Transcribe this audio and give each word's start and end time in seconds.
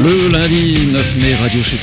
Le 0.00 0.30
lundi 0.30 0.76
9 0.92 1.22
mai, 1.22 1.34
Radio 1.34 1.60
Sud 1.64 1.78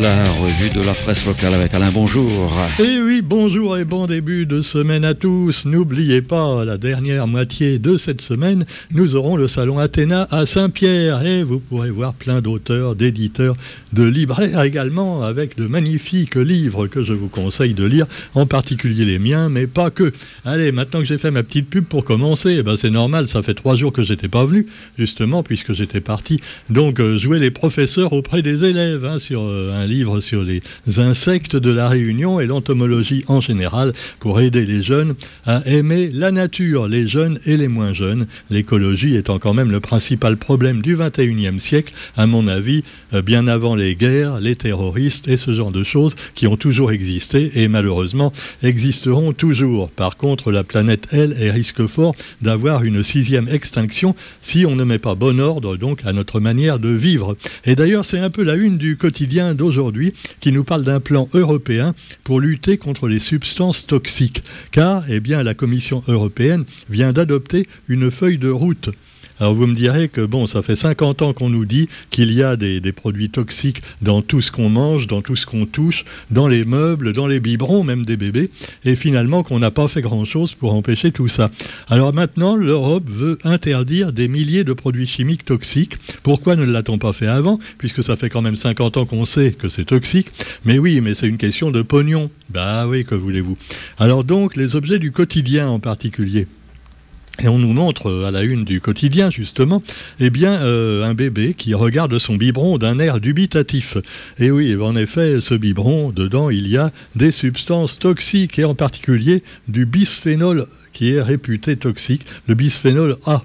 la 0.00 0.22
revue 0.24 0.70
de 0.70 0.86
la 0.86 0.94
presse 0.94 1.26
locale 1.26 1.52
avec 1.54 1.74
Alain, 1.74 1.90
bonjour. 1.90 2.56
Eh 2.78 3.00
oui, 3.02 3.22
bonjour 3.22 3.76
et 3.76 3.84
bon 3.84 4.06
début 4.06 4.46
de 4.46 4.62
semaine 4.62 5.04
à 5.04 5.14
tous. 5.14 5.66
N'oubliez 5.66 6.22
pas, 6.22 6.64
la 6.64 6.78
dernière 6.78 7.26
moitié 7.26 7.80
de 7.80 7.96
cette 7.96 8.20
semaine, 8.20 8.66
nous 8.92 9.16
aurons 9.16 9.34
le 9.34 9.48
salon 9.48 9.80
Athéna 9.80 10.28
à 10.30 10.46
Saint-Pierre 10.46 11.26
et 11.26 11.42
vous 11.42 11.58
pourrez 11.58 11.90
voir 11.90 12.14
plein 12.14 12.40
d'auteurs, 12.40 12.94
d'éditeurs, 12.94 13.56
de 13.92 14.04
libraires 14.04 14.62
également 14.62 15.24
avec 15.24 15.56
de 15.56 15.66
magnifiques 15.66 16.36
livres 16.36 16.86
que 16.86 17.02
je 17.02 17.14
vous 17.14 17.28
conseille 17.28 17.74
de 17.74 17.84
lire, 17.84 18.06
en 18.34 18.46
particulier 18.46 19.04
les 19.04 19.18
miens, 19.18 19.48
mais 19.48 19.66
pas 19.66 19.90
que. 19.90 20.12
Allez, 20.44 20.70
maintenant 20.70 21.00
que 21.00 21.06
j'ai 21.06 21.18
fait 21.18 21.32
ma 21.32 21.42
petite 21.42 21.68
pub 21.68 21.84
pour 21.84 22.04
commencer, 22.04 22.56
eh 22.60 22.62
ben 22.62 22.76
c'est 22.76 22.90
normal, 22.90 23.26
ça 23.26 23.42
fait 23.42 23.54
trois 23.54 23.74
jours 23.74 23.92
que 23.92 24.04
j'étais 24.04 24.28
pas 24.28 24.44
venu, 24.44 24.66
justement, 24.96 25.42
puisque 25.42 25.72
j'étais 25.72 26.00
parti 26.00 26.40
donc 26.70 27.00
euh, 27.00 27.18
les 27.38 27.50
professeur 27.56 28.12
auprès 28.12 28.42
des 28.42 28.64
élèves 28.64 29.04
hein, 29.06 29.18
sur 29.18 29.40
euh, 29.40 29.72
un 29.72 29.86
livre 29.86 30.20
sur 30.20 30.42
les 30.42 30.60
insectes 30.98 31.56
de 31.56 31.70
la 31.70 31.88
Réunion 31.88 32.38
et 32.38 32.46
l'entomologie 32.46 33.24
en 33.28 33.40
général 33.40 33.94
pour 34.18 34.40
aider 34.40 34.66
les 34.66 34.82
jeunes 34.82 35.14
à 35.46 35.66
aimer 35.66 36.10
la 36.12 36.32
nature, 36.32 36.86
les 36.86 37.08
jeunes 37.08 37.40
et 37.46 37.56
les 37.56 37.68
moins 37.68 37.94
jeunes. 37.94 38.26
L'écologie 38.50 39.16
étant 39.16 39.38
quand 39.38 39.54
même 39.54 39.70
le 39.70 39.80
principal 39.80 40.36
problème 40.36 40.82
du 40.82 40.96
21e 40.96 41.58
siècle, 41.58 41.94
à 42.16 42.26
mon 42.26 42.46
avis, 42.46 42.84
euh, 43.14 43.22
bien 43.22 43.48
avant 43.48 43.74
les 43.74 43.96
guerres, 43.96 44.38
les 44.40 44.54
terroristes 44.54 45.26
et 45.26 45.38
ce 45.38 45.54
genre 45.54 45.72
de 45.72 45.82
choses 45.82 46.14
qui 46.34 46.46
ont 46.46 46.58
toujours 46.58 46.92
existé 46.92 47.52
et 47.54 47.68
malheureusement 47.68 48.32
existeront 48.62 49.32
toujours. 49.32 49.90
Par 49.90 50.18
contre, 50.18 50.52
la 50.52 50.62
planète, 50.62 51.08
elle, 51.12 51.32
est 51.40 51.50
risque 51.50 51.86
fort 51.86 52.14
d'avoir 52.42 52.84
une 52.84 53.02
sixième 53.02 53.48
extinction 53.48 54.14
si 54.42 54.66
on 54.66 54.76
ne 54.76 54.84
met 54.84 54.98
pas 54.98 55.14
bon 55.14 55.40
ordre 55.40 55.76
donc 55.76 56.00
à 56.04 56.12
notre 56.12 56.38
manière 56.38 56.78
de 56.78 56.90
vivre. 56.90 57.36
Et 57.64 57.76
d'ailleurs, 57.76 58.04
c'est 58.04 58.18
un 58.18 58.30
peu 58.30 58.42
la 58.42 58.54
une 58.54 58.78
du 58.78 58.96
quotidien 58.96 59.54
d'aujourd'hui 59.54 60.12
qui 60.40 60.52
nous 60.52 60.64
parle 60.64 60.84
d'un 60.84 61.00
plan 61.00 61.28
européen 61.34 61.94
pour 62.24 62.40
lutter 62.40 62.78
contre 62.78 63.08
les 63.08 63.18
substances 63.18 63.86
toxiques. 63.86 64.42
Car, 64.70 65.04
eh 65.08 65.20
bien, 65.20 65.42
la 65.42 65.54
Commission 65.54 66.02
européenne 66.08 66.64
vient 66.88 67.12
d'adopter 67.12 67.66
une 67.88 68.10
feuille 68.10 68.38
de 68.38 68.50
route 68.50 68.90
alors 69.38 69.54
vous 69.54 69.66
me 69.66 69.74
direz 69.74 70.08
que 70.08 70.24
bon, 70.24 70.46
ça 70.46 70.62
fait 70.62 70.76
50 70.76 71.22
ans 71.22 71.32
qu'on 71.32 71.50
nous 71.50 71.64
dit 71.64 71.88
qu'il 72.10 72.32
y 72.32 72.42
a 72.42 72.56
des, 72.56 72.80
produits 72.92 73.28
toxiques 73.28 73.82
dans 74.00 74.22
tout 74.22 74.40
ce 74.40 74.50
qu'on 74.50 74.68
mange, 74.68 75.06
dans 75.06 75.20
tout 75.20 75.36
ce 75.36 75.44
qu'on 75.44 75.66
touche, 75.66 76.04
dans 76.30 76.48
les 76.48 76.64
meubles, 76.64 77.12
dans 77.12 77.26
les 77.26 77.40
biberons, 77.40 77.84
même 77.84 78.06
des 78.06 78.16
bébés, 78.16 78.50
et 78.84 78.96
finalement 78.96 79.42
qu'on 79.42 79.58
n'a 79.58 79.70
pas 79.70 79.88
fait 79.88 80.00
grand-chose 80.00 80.54
pour 80.54 80.74
empêcher 80.74 81.12
tout 81.12 81.28
ça. 81.28 81.50
Alors 81.88 82.14
maintenant, 82.14 82.56
l'Europe 82.56 83.08
veut 83.08 83.38
interdire 83.44 84.12
des 84.12 84.28
milliers 84.28 84.64
de 84.64 84.72
produits 84.72 85.06
chimiques 85.06 85.44
toxiques. 85.44 85.98
Pourquoi 86.22 86.56
ne 86.56 86.64
l'a-t-on 86.64 86.98
pas 86.98 87.12
fait 87.12 87.26
avant 87.26 87.58
Puisque 87.78 88.02
ça 88.02 88.16
fait 88.16 88.30
quand 88.30 88.42
même 88.42 88.56
50 88.56 88.96
ans 88.96 89.06
qu'on 89.06 89.24
sait 89.24 89.52
que 89.52 89.68
c'est 89.68 89.84
toxique? 89.84 90.28
Mais 90.64 90.78
oui, 90.78 91.00
mais 91.00 91.14
c'est 91.14 91.28
une 91.28 91.38
question 91.38 91.70
de 91.70 91.82
pognon. 91.82 92.30
Bah 92.48 92.86
oui, 92.88 93.04
que 93.04 93.14
voulez-vous? 93.14 93.58
Alors 93.98 94.24
donc, 94.24 94.56
les 94.56 94.76
objets 94.76 94.98
du 94.98 95.12
quotidien 95.12 95.68
en 95.68 95.78
particulier. 95.78 96.46
Et 97.42 97.48
on 97.48 97.58
nous 97.58 97.72
montre 97.72 98.10
euh, 98.10 98.26
à 98.26 98.30
la 98.30 98.42
une 98.42 98.64
du 98.64 98.80
quotidien, 98.80 99.30
justement, 99.30 99.82
eh 100.20 100.30
bien, 100.30 100.52
euh, 100.62 101.04
un 101.04 101.14
bébé 101.14 101.54
qui 101.54 101.74
regarde 101.74 102.18
son 102.18 102.36
biberon 102.36 102.78
d'un 102.78 102.98
air 102.98 103.20
dubitatif. 103.20 103.98
Et 104.38 104.50
oui, 104.50 104.74
en 104.76 104.96
effet, 104.96 105.40
ce 105.40 105.54
biberon, 105.54 106.10
dedans, 106.10 106.48
il 106.48 106.66
y 106.66 106.78
a 106.78 106.92
des 107.14 107.32
substances 107.32 107.98
toxiques, 107.98 108.58
et 108.58 108.64
en 108.64 108.74
particulier 108.74 109.42
du 109.68 109.84
bisphénol 109.84 110.66
qui 110.92 111.12
est 111.12 111.22
réputé 111.22 111.76
toxique, 111.76 112.24
le 112.46 112.54
bisphénol 112.54 113.16
A. 113.26 113.44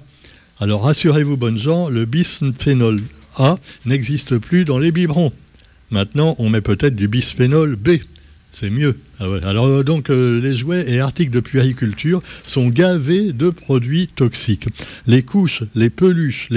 Alors 0.58 0.84
rassurez-vous, 0.84 1.36
bonnes 1.36 1.58
gens, 1.58 1.88
le 1.88 2.06
bisphénol 2.06 3.00
A 3.36 3.56
n'existe 3.84 4.38
plus 4.38 4.64
dans 4.64 4.78
les 4.78 4.92
biberons. 4.92 5.32
Maintenant, 5.90 6.34
on 6.38 6.48
met 6.48 6.62
peut-être 6.62 6.96
du 6.96 7.08
bisphénol 7.08 7.76
B. 7.76 7.98
C'est 8.50 8.70
mieux. 8.70 8.96
Ah 9.22 9.48
Alors 9.48 9.66
euh, 9.66 9.84
donc 9.84 10.10
euh, 10.10 10.40
les 10.40 10.56
jouets 10.56 10.84
et 10.88 10.98
articles 10.98 11.30
de 11.30 11.38
puériculture 11.38 12.22
sont 12.44 12.68
gavés 12.68 13.32
de 13.32 13.50
produits 13.50 14.08
toxiques. 14.08 14.66
Les 15.06 15.22
couches, 15.22 15.62
les 15.76 15.90
peluches 15.90 16.48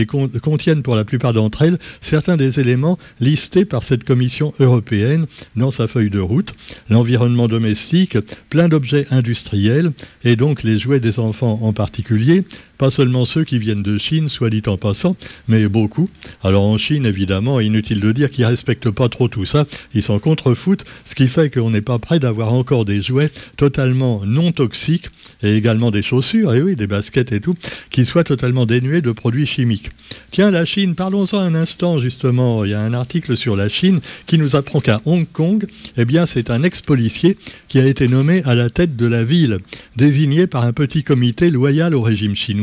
contiennent 0.41 0.81
pour 0.81 0.95
la 0.95 1.05
plupart 1.05 1.33
d'entre 1.33 1.61
elles 1.61 1.77
certains 2.01 2.37
des 2.37 2.59
éléments 2.59 2.97
listés 3.19 3.65
par 3.65 3.83
cette 3.83 4.03
Commission 4.03 4.53
européenne 4.59 5.27
dans 5.55 5.69
sa 5.69 5.85
feuille 5.85 6.09
de 6.09 6.19
route. 6.19 6.53
L'environnement 6.89 7.47
domestique, 7.47 8.17
plein 8.49 8.67
d'objets 8.67 9.05
industriels 9.11 9.91
et 10.23 10.35
donc 10.35 10.63
les 10.63 10.79
jouets 10.79 10.99
des 10.99 11.19
enfants 11.19 11.59
en 11.61 11.71
particulier, 11.71 12.45
pas 12.77 12.91
seulement 12.91 13.25
ceux 13.25 13.43
qui 13.43 13.57
viennent 13.57 13.83
de 13.83 13.97
Chine, 13.97 14.27
soit 14.27 14.49
dit 14.49 14.63
en 14.67 14.77
passant, 14.77 15.15
mais 15.47 15.67
beaucoup. 15.67 16.09
Alors 16.43 16.63
en 16.63 16.77
Chine, 16.77 17.05
évidemment, 17.05 17.59
inutile 17.59 18.01
de 18.01 18.11
dire 18.11 18.31
qu'ils 18.31 18.45
respectent 18.45 18.91
pas 18.91 19.07
trop 19.07 19.27
tout 19.27 19.45
ça, 19.45 19.65
ils 19.93 20.03
s'en 20.03 20.19
contrefoutent, 20.19 20.83
ce 21.05 21.15
qui 21.15 21.27
fait 21.27 21.49
qu'on 21.49 21.69
n'est 21.69 21.81
pas 21.81 21.99
prêt 21.99 22.19
d'avoir 22.19 22.51
encore 22.55 22.85
des 22.85 23.01
jouets 23.01 23.31
totalement 23.57 24.21
non 24.25 24.51
toxiques, 24.51 25.07
et 25.43 25.55
également 25.55 25.91
des 25.91 26.01
chaussures, 26.01 26.53
et 26.53 26.61
oui, 26.61 26.75
des 26.75 26.87
baskets 26.87 27.31
et 27.31 27.39
tout, 27.39 27.55
qui 27.89 28.05
soient 28.05 28.23
totalement 28.23 28.65
dénués 28.65 29.01
de 29.01 29.11
produits 29.11 29.45
chimiques. 29.45 29.89
Tiens, 30.31 30.51
la 30.51 30.65
Chine, 30.65 30.95
parlons-en 30.95 31.39
un 31.39 31.55
instant 31.55 31.99
justement, 31.99 32.65
il 32.65 32.71
y 32.71 32.73
a 32.73 32.81
un 32.81 32.93
article 32.93 33.37
sur 33.37 33.55
la 33.55 33.69
Chine 33.69 33.99
qui 34.25 34.37
nous 34.37 34.55
apprend 34.55 34.79
qu'à 34.79 35.01
Hong 35.05 35.27
Kong, 35.31 35.65
eh 35.97 36.05
bien 36.05 36.25
c'est 36.25 36.49
un 36.49 36.63
ex-policier 36.63 37.37
qui 37.67 37.79
a 37.79 37.85
été 37.85 38.07
nommé 38.07 38.41
à 38.45 38.55
la 38.55 38.69
tête 38.69 38.95
de 38.95 39.05
la 39.05 39.23
ville, 39.23 39.59
désigné 39.95 40.47
par 40.47 40.65
un 40.65 40.73
petit 40.73 41.03
comité 41.03 41.49
loyal 41.49 41.93
au 41.95 42.01
régime 42.01 42.35
chinois 42.35 42.55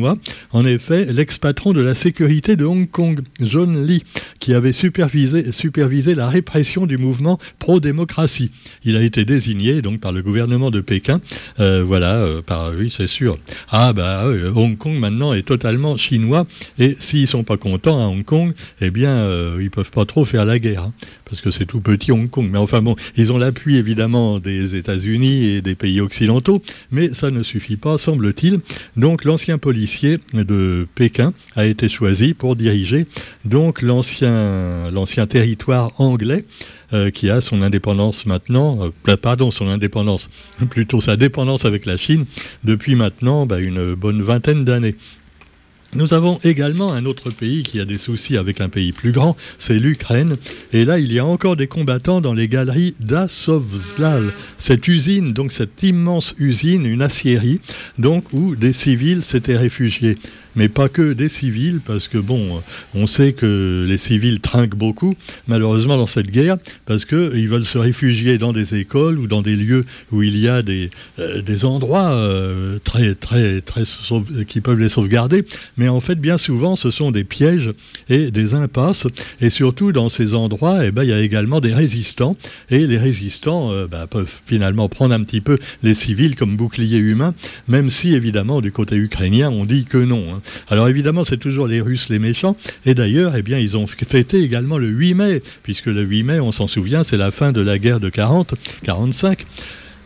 en 0.53 0.65
effet, 0.65 1.07
l'ex-patron 1.13 1.73
de 1.73 1.81
la 1.81 1.95
sécurité 1.95 2.57
de 2.57 2.65
Hong 2.65 2.89
Kong, 2.91 3.21
John 3.41 3.87
Lee, 3.87 4.05
qui 4.39 4.55
avait 4.55 4.73
supervisé, 4.73 5.53
supervisé 5.53 6.15
la 6.15 6.29
répression 6.29 6.87
du 6.87 6.99
mouvement 6.99 7.39
pro-démocratie. 7.59 8.51
Il 8.85 8.97
a 8.97 9.03
été 9.03 9.25
désigné 9.25 9.82
donc 9.83 10.01
par 10.01 10.13
le 10.13 10.23
gouvernement 10.23 10.71
de 10.71 10.81
Pékin. 10.81 11.21
Euh, 11.61 11.83
voilà, 11.85 12.15
euh, 12.15 12.43
par 12.43 12.73
oui, 12.73 12.91
c'est 12.91 13.07
sûr. 13.07 13.39
Ah 13.71 13.93
bah 13.93 14.25
Hong 14.55 14.77
Kong 14.79 14.99
maintenant 14.99 15.33
est 15.35 15.43
totalement 15.43 15.97
chinois 15.97 16.47
et 16.79 16.97
s'ils 16.99 17.27
sont 17.27 17.45
pas 17.45 17.57
contents 17.57 18.01
à 18.01 18.07
Hong 18.07 18.25
Kong, 18.25 18.55
eh 18.81 18.91
bien 18.91 19.11
euh, 19.11 19.59
ils 19.61 19.71
peuvent 19.71 19.91
pas 19.91 20.05
trop 20.05 20.25
faire 20.25 20.45
la 20.45 20.59
guerre. 20.59 20.85
Hein 20.85 20.93
parce 21.33 21.41
que 21.41 21.51
c'est 21.51 21.65
tout 21.65 21.81
petit 21.81 22.13
Hong 22.13 22.29
Kong. 22.29 22.47
Mais 22.53 22.59
enfin 22.59 22.83
bon, 22.83 22.95
ils 23.17 23.33
ont 23.33 23.39
l'appui 23.39 23.77
évidemment 23.77 24.39
des 24.39 24.75
États-Unis 24.75 25.47
et 25.47 25.63
des 25.63 25.75
pays 25.75 25.99
occidentaux, 26.03 26.61
mais 26.91 27.15
ça 27.15 27.31
ne 27.31 27.43
suffit 27.43 27.77
pas, 27.77 27.97
semble-t-il. 27.97 28.61
Donc 28.99 29.25
l'ancien 29.25 29.57
policier 29.57 30.19
de 30.35 30.87
Pékin 30.95 31.33
a 31.57 31.65
été 31.65 31.89
choisi 31.89 32.35
pour 32.35 32.55
diriger 32.55 33.07
donc 33.47 33.81
l'ancien 33.81 35.27
territoire 35.27 35.99
anglais. 35.99 36.45
Euh, 36.95 37.11
qui 37.11 37.31
a 37.31 37.41
son 37.41 37.63
indépendance 37.63 38.27
maintenant, 38.27 38.91
euh, 39.09 39.17
pardon, 39.17 39.51
son 39.51 39.67
indépendance, 39.67 40.29
plutôt 40.71 41.01
sa 41.01 41.17
dépendance 41.17 41.65
avec 41.65 41.87
la 41.87 41.97
Chine, 41.97 42.27
depuis 42.65 42.97
maintenant 42.97 43.47
bah, 43.47 43.61
une 43.61 43.95
bonne 43.95 44.21
vingtaine 44.21 44.67
d'années. 44.67 44.97
Nous 45.95 46.13
avons 46.13 46.39
également 46.43 46.93
un 46.93 47.07
autre 47.07 47.31
pays 47.31 47.63
qui 47.63 47.81
a 47.81 47.87
des 47.87 47.97
soucis 47.97 48.37
avec 48.37 48.61
un 48.61 48.69
pays 48.69 48.93
plus 48.93 49.13
grand, 49.13 49.37
c'est 49.59 49.79
l'Ukraine. 49.79 50.37
Et 50.73 50.85
là, 50.85 50.99
il 50.99 51.13
y 51.13 51.19
a 51.19 51.25
encore 51.25 51.57
des 51.57 51.67
combattants 51.67 52.21
dans 52.21 52.35
les 52.35 52.49
galeries 52.49 52.95
d'Asovzal, 53.01 54.33
cette 54.59 54.87
usine, 54.89 55.33
donc 55.33 55.53
cette 55.53 55.83
immense 55.83 56.35
usine, 56.39 56.85
une 56.85 57.03
aciérie, 57.03 57.61
donc 57.99 58.33
où 58.33 58.55
des 58.55 58.73
civils 58.73 59.23
s'étaient 59.23 59.57
réfugiés 59.57 60.19
mais 60.57 60.69
pas 60.69 60.89
que 60.89 61.13
des 61.13 61.29
civils, 61.29 61.81
parce 61.85 62.09
que 62.09 62.19
bon, 62.19 62.63
on 62.95 63.07
sait 63.07 63.33
que 63.33 63.85
les 63.89 63.99
civils 63.99 64.41
trinquent 64.41 64.77
beaucoup, 64.77 65.15
malheureusement, 65.47 65.97
dans 65.97 66.07
cette 66.07 66.31
guerre, 66.31 66.57
parce 66.87 67.05
qu'ils 67.05 67.49
veulent 67.49 67.65
se 67.65 67.79
réfugier 67.79 68.39
dans 68.39 68.53
des 68.53 68.75
écoles 68.75 69.19
ou 69.19 69.27
dans 69.27 69.43
des 69.43 69.57
lieux 69.57 69.85
où 70.11 70.23
il 70.23 70.39
y 70.39 70.49
a 70.49 70.63
des, 70.63 70.91
euh, 71.19 71.43
des 71.43 71.65
endroits 71.65 72.13
euh, 72.13 72.79
très, 72.85 73.15
très, 73.15 73.61
très 73.61 73.83
qui 74.47 74.61
peuvent 74.61 74.81
les 74.81 74.89
sauvegarder, 74.89 75.45
mais 75.77 75.89
en 75.89 76.01
fait, 76.01 76.17
bien 76.17 76.39
souvent, 76.39 76.77
ce 76.77 76.91
sont 76.91 77.11
des 77.11 77.25
pièges 77.25 77.71
et 78.09 78.31
des 78.31 78.55
impasses, 78.55 79.07
et 79.41 79.51
surtout 79.51 79.93
dans 79.93 80.09
ces 80.09 80.35
endroits, 80.35 80.85
eh 80.85 80.91
ben, 80.91 81.03
il 81.05 81.11
y 81.11 81.13
a 81.13 81.21
également 81.21 81.61
des 81.61 81.75
résistants, 81.75 82.37
et 82.71 82.87
les 82.87 82.99
résistants 82.99 83.73
euh, 83.73 83.87
ben, 83.87 84.07
peuvent 84.07 84.41
finalement 84.47 84.89
prendre 84.89 85.15
un 85.15 85.23
petit 85.23 85.41
peu 85.41 85.59
les 85.83 85.95
civils 85.95 86.37
comme 86.37 86.57
bouclier 86.57 86.99
humain, 86.99 87.35
même 87.69 87.91
si, 87.91 88.15
évidemment, 88.15 88.61
du 88.61 88.73
côté 88.73 88.97
ukrainien, 88.97 89.51
on 89.51 89.65
dit 89.65 89.85
que 89.85 89.99
non. 89.99 90.25
Hein. 90.35 90.42
Alors 90.69 90.89
évidemment, 90.89 91.25
c'est 91.25 91.39
toujours 91.39 91.67
les 91.67 91.81
Russes 91.81 92.09
les 92.09 92.19
méchants. 92.19 92.57
Et 92.87 92.95
d'ailleurs, 92.95 93.35
eh 93.37 93.43
bien, 93.43 93.59
ils 93.59 93.77
ont 93.77 93.87
fêté 93.87 94.43
également 94.43 94.79
le 94.79 94.89
8 94.89 95.15
mai, 95.15 95.43
puisque 95.63 95.87
le 95.87 96.03
8 96.03 96.23
mai, 96.25 96.41
on 96.41 96.53
s'en 96.53 96.67
souvient, 96.67 97.05
c'est 97.05 97.17
la 97.17 97.31
fin 97.31 97.53
de 97.53 97.61
la 97.61 97.79
guerre 97.79 98.01
de 98.01 98.09
40, 98.09 98.55
45, 98.85 99.47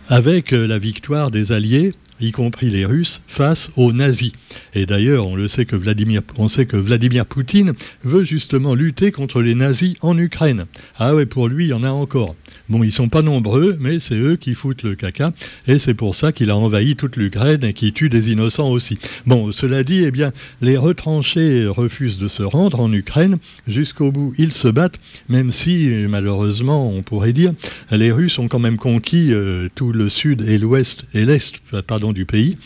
avec 0.09 0.53
euh, 0.53 0.67
la 0.67 0.79
victoire 0.79 1.31
des 1.31 1.53
Alliés 1.53 1.93
y 2.21 2.33
compris 2.33 2.71
les 2.71 2.85
Russes, 2.85 3.21
face 3.27 3.71
aux 3.77 3.93
nazis. 3.93 4.33
Et 4.75 4.87
d'ailleurs, 4.87 5.27
on 5.27 5.37
le 5.37 5.49
sait 5.49 5.67
que 5.67 5.77
Vladimir, 5.77 6.23
on 6.39 6.49
sait 6.49 6.67
que 6.67 6.77
Vladimir 6.77 7.27
Poutine 7.27 7.75
veut 8.05 8.25
justement 8.25 8.75
lutter 8.75 9.13
contre 9.13 9.43
les 9.43 9.55
nazis 9.55 9.97
en 10.01 10.17
Ukraine. 10.17 10.67
Ah 10.99 11.15
oui, 11.15 11.27
pour 11.27 11.49
lui, 11.49 11.67
il 11.67 11.71
y 11.71 11.75
en 11.75 11.83
a 11.83 11.91
encore. 11.91 12.35
Bon, 12.69 12.83
ils 12.83 12.93
sont 12.93 13.09
pas 13.09 13.23
nombreux, 13.23 13.77
mais 13.81 14.01
c'est 14.01 14.17
eux 14.17 14.37
qui 14.37 14.55
foutent 14.55 14.83
le 14.83 14.95
caca, 14.95 15.33
et 15.69 15.79
c'est 15.79 15.95
pour 15.95 16.15
ça 16.15 16.33
qu'il 16.33 16.51
a 16.51 16.57
envahi 16.57 16.97
toute 16.97 17.17
l'Ukraine 17.17 17.63
et 17.63 17.73
qui 17.73 17.93
tue 17.93 18.09
des 18.09 18.31
innocents 18.31 18.71
aussi. 18.71 18.99
Bon, 19.25 19.53
cela 19.53 19.85
dit, 19.85 20.05
eh 20.05 20.11
bien, 20.11 20.33
les 20.61 20.77
retranchés 20.77 21.67
refusent 21.67 22.19
de 22.19 22.29
se 22.29 22.43
rendre 22.43 22.81
en 22.81 22.93
Ukraine. 22.93 23.39
Jusqu'au 23.69 24.11
bout, 24.11 24.35
ils 24.39 24.53
se 24.53 24.69
battent, 24.69 24.99
même 25.29 25.53
si, 25.53 25.89
malheureusement, 26.09 26.91
on 26.91 27.03
pourrait 27.03 27.33
dire, 27.33 27.53
les 27.93 28.11
Russes 28.11 28.39
ont 28.39 28.49
quand 28.49 28.59
même 28.59 28.79
conquis 28.79 29.33
euh, 29.33 29.69
tout 29.75 29.93
le 29.93 30.09
sud 30.09 30.43
et 30.43 30.59
l'ouest 30.59 31.05
et 31.15 31.25
l'est, 31.25 31.61
pardon, 31.87 32.13
du 32.13 32.27
pays 32.27 32.59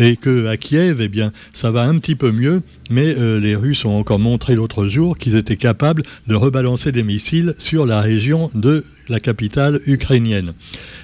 et 0.00 0.16
qu'à 0.16 0.56
Kiev, 0.56 1.00
eh 1.00 1.08
bien, 1.08 1.30
ça 1.52 1.70
va 1.70 1.82
un 1.82 1.98
petit 1.98 2.14
peu 2.14 2.32
mieux, 2.32 2.62
mais 2.88 3.14
euh, 3.18 3.38
les 3.38 3.54
Russes 3.54 3.84
ont 3.84 3.98
encore 3.98 4.18
montré 4.18 4.54
l'autre 4.54 4.88
jour 4.88 5.18
qu'ils 5.18 5.36
étaient 5.36 5.56
capables 5.56 6.02
de 6.26 6.34
rebalancer 6.34 6.90
des 6.90 7.02
missiles 7.02 7.54
sur 7.58 7.84
la 7.84 8.00
région 8.00 8.50
de 8.54 8.84
la 9.08 9.20
capitale 9.20 9.80
ukrainienne. 9.86 10.54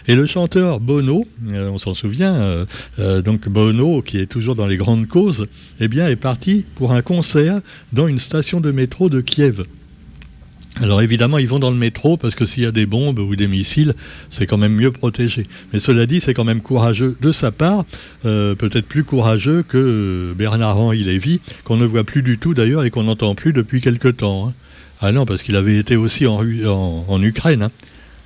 Et 0.08 0.14
le 0.14 0.26
chanteur 0.26 0.80
Bono, 0.80 1.26
euh, 1.48 1.68
on 1.68 1.78
s'en 1.78 1.94
souvient, 1.94 2.66
euh, 2.98 3.22
donc 3.22 3.48
Bono, 3.48 4.00
qui 4.00 4.18
est 4.18 4.26
toujours 4.26 4.54
dans 4.54 4.66
les 4.66 4.78
grandes 4.78 5.06
causes, 5.06 5.46
eh 5.78 5.88
bien, 5.88 6.08
est 6.08 6.16
parti 6.16 6.66
pour 6.76 6.92
un 6.92 7.02
concert 7.02 7.60
dans 7.92 8.08
une 8.08 8.18
station 8.18 8.60
de 8.60 8.70
métro 8.70 9.10
de 9.10 9.20
Kiev. 9.20 9.62
Alors 10.82 11.00
évidemment, 11.00 11.38
ils 11.38 11.48
vont 11.48 11.58
dans 11.58 11.70
le 11.70 11.76
métro 11.76 12.18
parce 12.18 12.34
que 12.34 12.44
s'il 12.44 12.62
y 12.62 12.66
a 12.66 12.70
des 12.70 12.84
bombes 12.84 13.18
ou 13.18 13.34
des 13.34 13.48
missiles, 13.48 13.94
c'est 14.28 14.46
quand 14.46 14.58
même 14.58 14.74
mieux 14.74 14.90
protégé. 14.90 15.46
Mais 15.72 15.78
cela 15.78 16.04
dit, 16.04 16.20
c'est 16.20 16.34
quand 16.34 16.44
même 16.44 16.60
courageux 16.60 17.16
de 17.20 17.32
sa 17.32 17.50
part, 17.50 17.84
euh, 18.26 18.54
peut-être 18.54 18.86
plus 18.86 19.02
courageux 19.02 19.64
que 19.66 20.34
Bernard-Henri 20.36 21.02
Lévy, 21.02 21.40
qu'on 21.64 21.78
ne 21.78 21.86
voit 21.86 22.04
plus 22.04 22.22
du 22.22 22.36
tout 22.36 22.52
d'ailleurs 22.52 22.84
et 22.84 22.90
qu'on 22.90 23.04
n'entend 23.04 23.34
plus 23.34 23.54
depuis 23.54 23.80
quelque 23.80 24.08
temps. 24.08 24.48
Hein. 24.48 24.54
Ah 25.00 25.12
non, 25.12 25.24
parce 25.24 25.42
qu'il 25.42 25.56
avait 25.56 25.78
été 25.78 25.96
aussi 25.96 26.26
en, 26.26 26.42
Ukraine. 27.22 27.62
Hein 27.62 27.70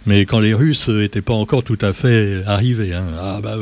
mais 0.06 0.24
quand 0.24 0.40
les 0.40 0.54
Russes 0.54 0.88
n'étaient 0.88 1.22
pas 1.22 1.34
encore 1.34 1.62
tout 1.62 1.78
à 1.80 1.92
fait 1.92 2.42
arrivés. 2.46 2.94
Hein. 2.94 3.06
Ah, 3.18 3.40
bah 3.42 3.56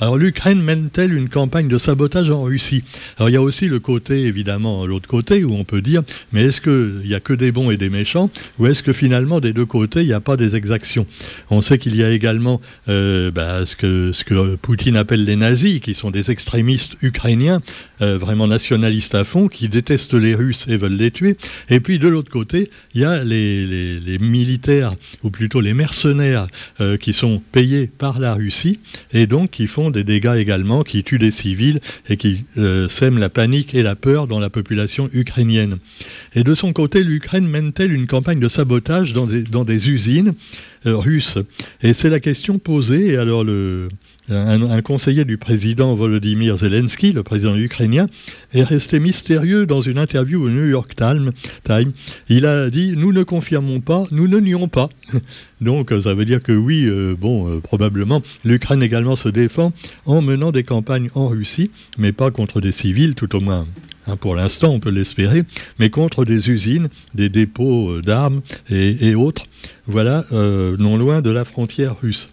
Alors 0.00 0.16
l'Ukraine 0.16 0.60
mène-t-elle 0.60 1.14
une 1.14 1.28
campagne 1.28 1.68
de 1.68 1.78
sabotage 1.78 2.30
en 2.30 2.42
Russie? 2.42 2.82
Alors 3.18 3.30
il 3.30 3.32
y 3.32 3.36
a 3.36 3.42
aussi 3.42 3.68
le 3.68 3.78
côté, 3.78 4.24
évidemment, 4.24 4.86
l'autre 4.86 5.08
côté, 5.08 5.44
où 5.44 5.54
on 5.54 5.64
peut 5.64 5.82
dire, 5.82 6.02
mais 6.32 6.44
est-ce 6.44 6.60
qu'il 6.60 7.06
n'y 7.06 7.14
a 7.14 7.20
que 7.20 7.32
des 7.32 7.52
bons 7.52 7.70
et 7.70 7.76
des 7.76 7.90
méchants, 7.90 8.30
ou 8.58 8.66
est-ce 8.66 8.82
que 8.82 8.92
finalement 8.92 9.40
des 9.40 9.52
deux 9.52 9.66
côtés, 9.66 10.00
il 10.00 10.06
n'y 10.06 10.12
a 10.12 10.20
pas 10.20 10.36
des 10.36 10.56
exactions? 10.56 11.06
On 11.50 11.60
sait 11.60 11.78
qu'il 11.78 11.96
y 11.96 12.02
a 12.02 12.10
également 12.10 12.60
euh, 12.88 13.30
bah, 13.30 13.66
ce, 13.66 13.76
que, 13.76 14.12
ce 14.12 14.24
que 14.24 14.56
Poutine 14.56 14.96
appelle 14.96 15.24
les 15.24 15.36
nazis, 15.36 15.80
qui 15.80 15.94
sont 15.94 16.10
des 16.10 16.30
extrémistes 16.30 16.96
ukrainiens, 17.02 17.60
euh, 18.02 18.18
vraiment 18.18 18.48
nationalistes 18.48 19.14
à 19.14 19.24
fond, 19.24 19.48
qui 19.48 19.68
détestent 19.68 20.14
les 20.14 20.34
Russes 20.34 20.66
et 20.68 20.76
veulent 20.76 20.96
les 20.96 21.10
tuer. 21.10 21.36
Et 21.68 21.80
puis 21.80 21.98
de 21.98 22.08
l'autre 22.08 22.30
côté, 22.30 22.70
il 22.94 23.02
y 23.02 23.04
a 23.04 23.24
les, 23.24 23.66
les 24.00 24.18
militaires, 24.18 24.94
ou 25.22 25.30
plutôt 25.30 25.60
les 25.60 25.74
mercenaires 25.76 26.48
euh, 26.80 26.96
qui 26.96 27.12
sont 27.12 27.40
payés 27.52 27.86
par 27.86 28.18
la 28.18 28.34
Russie 28.34 28.80
et 29.12 29.26
donc 29.26 29.50
qui 29.50 29.66
font 29.66 29.90
des 29.90 30.02
dégâts 30.02 30.36
également, 30.36 30.82
qui 30.82 31.04
tuent 31.04 31.18
des 31.18 31.30
civils 31.30 31.80
et 32.08 32.16
qui 32.16 32.44
euh, 32.58 32.88
sèment 32.88 33.18
la 33.18 33.28
panique 33.28 33.74
et 33.74 33.82
la 33.82 33.94
peur 33.94 34.26
dans 34.26 34.40
la 34.40 34.50
population 34.50 35.08
ukrainienne. 35.12 35.76
Et 36.34 36.42
de 36.42 36.54
son 36.54 36.72
côté, 36.72 37.04
l'Ukraine 37.04 37.46
mène-t-elle 37.46 37.92
une 37.92 38.06
campagne 38.06 38.40
de 38.40 38.48
sabotage 38.48 39.12
dans 39.12 39.26
des, 39.64 39.88
usines 39.88 40.34
euh, 40.86 40.96
russes? 40.96 41.38
Et 41.82 41.92
c'est 41.92 42.10
la 42.10 42.20
question 42.20 42.58
posée. 42.58 43.12
Et 43.12 43.16
alors 43.16 43.44
le, 43.44 43.88
un, 44.28 44.82
conseiller 44.82 45.24
du 45.24 45.36
président 45.36 45.94
Volodymyr 45.94 46.56
Zelensky, 46.56 47.12
le 47.12 47.22
président 47.22 47.56
ukrainien, 47.56 48.06
est 48.52 48.62
resté 48.62 48.98
mystérieux 48.98 49.66
dans 49.66 49.80
une 49.80 49.98
interview 49.98 50.44
au 50.44 50.50
New 50.50 50.66
York 50.66 50.94
Times. 50.96 51.32
Il 52.28 52.46
a 52.46 52.70
dit 52.70 52.94
Nous 52.96 53.12
ne 53.12 53.22
confirmons 53.22 53.80
pas, 53.80 54.04
nous 54.10 54.28
ne 54.28 54.38
nions 54.38 54.68
pas. 54.68 54.88
Donc 55.60 55.92
ça 56.02 56.14
veut 56.14 56.24
dire 56.24 56.42
que 56.42 56.52
oui, 56.52 56.84
euh, 56.86 57.14
bon, 57.18 57.48
euh, 57.48 57.60
probablement, 57.60 58.22
l'Ukraine 58.44 58.82
également 58.82 59.16
se 59.16 59.28
défend 59.28 59.72
en 60.04 60.20
menant 60.22 60.52
des 60.52 60.64
campagnes 60.64 61.08
en 61.14 61.28
Russie, 61.28 61.70
mais 61.98 62.12
pas 62.12 62.30
contre 62.30 62.60
des 62.60 62.72
civils, 62.72 63.14
tout 63.14 63.34
au 63.36 63.40
moins. 63.40 63.66
Hein, 64.06 64.16
pour 64.16 64.36
l'instant, 64.36 64.72
on 64.72 64.80
peut 64.80 64.90
l'espérer, 64.90 65.44
mais 65.78 65.90
contre 65.90 66.24
des 66.24 66.50
usines, 66.50 66.88
des 67.14 67.28
dépôts 67.28 67.90
euh, 67.90 68.02
d'armes 68.02 68.42
et, 68.70 69.14
autres, 69.14 69.44
voilà, 69.86 70.24
non 70.32 70.96
loin 70.96 71.22
de 71.22 71.30
la 71.30 71.44
frontière 71.44 71.96
russe. 72.00 72.28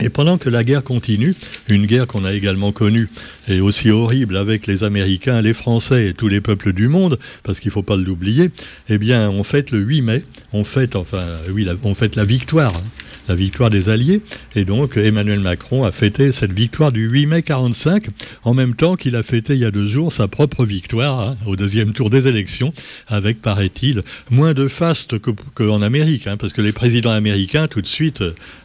Et 0.00 0.08
pendant 0.08 0.38
que 0.38 0.48
la 0.48 0.64
guerre 0.64 0.82
continue, 0.82 1.34
une 1.68 1.86
guerre 1.86 2.06
qu'on 2.06 2.24
a 2.24 2.32
également 2.32 2.72
connue 2.72 3.08
et 3.46 3.60
aussi 3.60 3.90
horrible 3.90 4.36
avec 4.36 4.66
les 4.66 4.84
Américains, 4.84 5.42
les 5.42 5.52
Français 5.52 6.08
et 6.08 6.14
tous 6.14 6.28
les 6.28 6.40
peuples 6.40 6.72
du 6.72 6.88
monde, 6.88 7.18
parce 7.42 7.60
qu'il 7.60 7.68
ne 7.68 7.72
faut 7.72 7.82
pas 7.82 7.96
l'oublier, 7.96 8.50
eh 8.88 8.98
bien, 8.98 9.30
on 9.30 9.42
fête 9.42 9.70
le 9.70 9.80
8 9.80 10.02
mai, 10.02 10.24
on 10.52 10.64
fête, 10.64 10.96
enfin, 10.96 11.26
oui, 11.50 11.68
on 11.84 11.94
fête 11.94 12.16
la 12.16 12.24
victoire 12.24 12.74
hein 12.74 12.82
la 13.28 13.34
victoire 13.34 13.70
des 13.70 13.88
Alliés. 13.88 14.20
Et 14.54 14.64
donc 14.64 14.96
Emmanuel 14.96 15.40
Macron 15.40 15.84
a 15.84 15.92
fêté 15.92 16.32
cette 16.32 16.52
victoire 16.52 16.92
du 16.92 17.08
8 17.08 17.26
mai 17.26 17.42
45, 17.42 18.06
en 18.44 18.54
même 18.54 18.74
temps 18.74 18.96
qu'il 18.96 19.16
a 19.16 19.22
fêté 19.22 19.54
il 19.54 19.60
y 19.60 19.64
a 19.64 19.70
deux 19.70 19.88
jours 19.88 20.12
sa 20.12 20.28
propre 20.28 20.64
victoire 20.64 21.20
hein, 21.20 21.36
au 21.46 21.56
deuxième 21.56 21.92
tour 21.92 22.10
des 22.10 22.28
élections, 22.28 22.72
avec, 23.08 23.40
paraît-il, 23.40 24.02
moins 24.30 24.54
de 24.54 24.68
faste 24.68 25.16
qu'en 25.18 25.82
Amérique, 25.82 26.26
hein, 26.26 26.36
parce 26.36 26.52
que 26.52 26.60
les 26.60 26.72
présidents 26.72 27.10
américains, 27.10 27.68
tout 27.68 27.80
de 27.80 27.86
suite, 27.86 28.22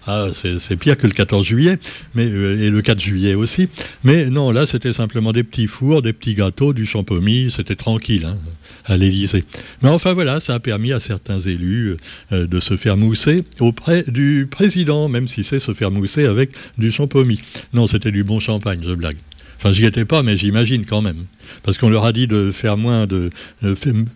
ah, 0.08 0.28
c'est 0.34 0.78
pire 0.78 0.98
que 0.98 1.06
le 1.06 1.14
14 1.14 1.46
juillet, 1.46 1.78
mais, 2.16 2.26
euh, 2.26 2.60
et 2.62 2.70
le 2.70 2.82
4 2.82 3.00
juillet 3.00 3.36
aussi. 3.36 3.68
Mais 4.06 4.30
non, 4.30 4.52
là, 4.52 4.66
c'était 4.66 4.94
simplement 4.94 5.34
des 5.34 5.44
petits 5.44 5.68
fours, 5.68 6.02
des 6.02 6.14
petits 6.14 6.34
gâteaux, 6.34 6.72
du 6.72 6.86
champomis, 6.86 7.52
c'était 7.52 7.76
tranquille 7.76 8.26
hein, 8.26 8.38
à 8.86 8.96
l'Élysée. 8.96 9.44
Mais 9.82 9.90
enfin 9.90 10.14
voilà, 10.14 10.40
ça 10.40 10.56
a 10.56 10.60
permis 10.60 10.94
à 10.94 11.02
certains 11.02 11.40
élus 11.40 11.98
euh, 12.32 12.48
de 12.48 12.60
se 12.62 12.78
faire 12.78 12.96
mousser 12.96 13.44
auprès 13.60 14.04
du 14.08 14.48
président, 14.50 15.10
même 15.10 15.28
si 15.28 15.44
c'est 15.44 15.60
se 15.60 15.74
faire 15.74 15.92
mousser 15.92 16.26
avec 16.26 16.52
du 16.78 16.92
champomis. 16.92 17.42
Non, 17.74 17.88
c'était 17.88 18.12
du 18.12 18.24
bon 18.24 18.40
champagne, 18.40 18.80
je 18.84 18.94
blague. 18.94 19.18
Enfin, 19.58 19.74
j'y 19.74 19.86
étais 19.86 20.06
pas, 20.06 20.24
mais 20.24 20.38
j'imagine 20.38 20.86
quand 20.86 21.02
même 21.02 21.26
parce 21.64 21.78
qu'on 21.78 21.90
leur 21.90 22.06
a 22.06 22.14
dit 22.14 22.28
de 22.28 22.52
faire 22.52 22.78
moins 22.78 23.08
de, 23.08 23.30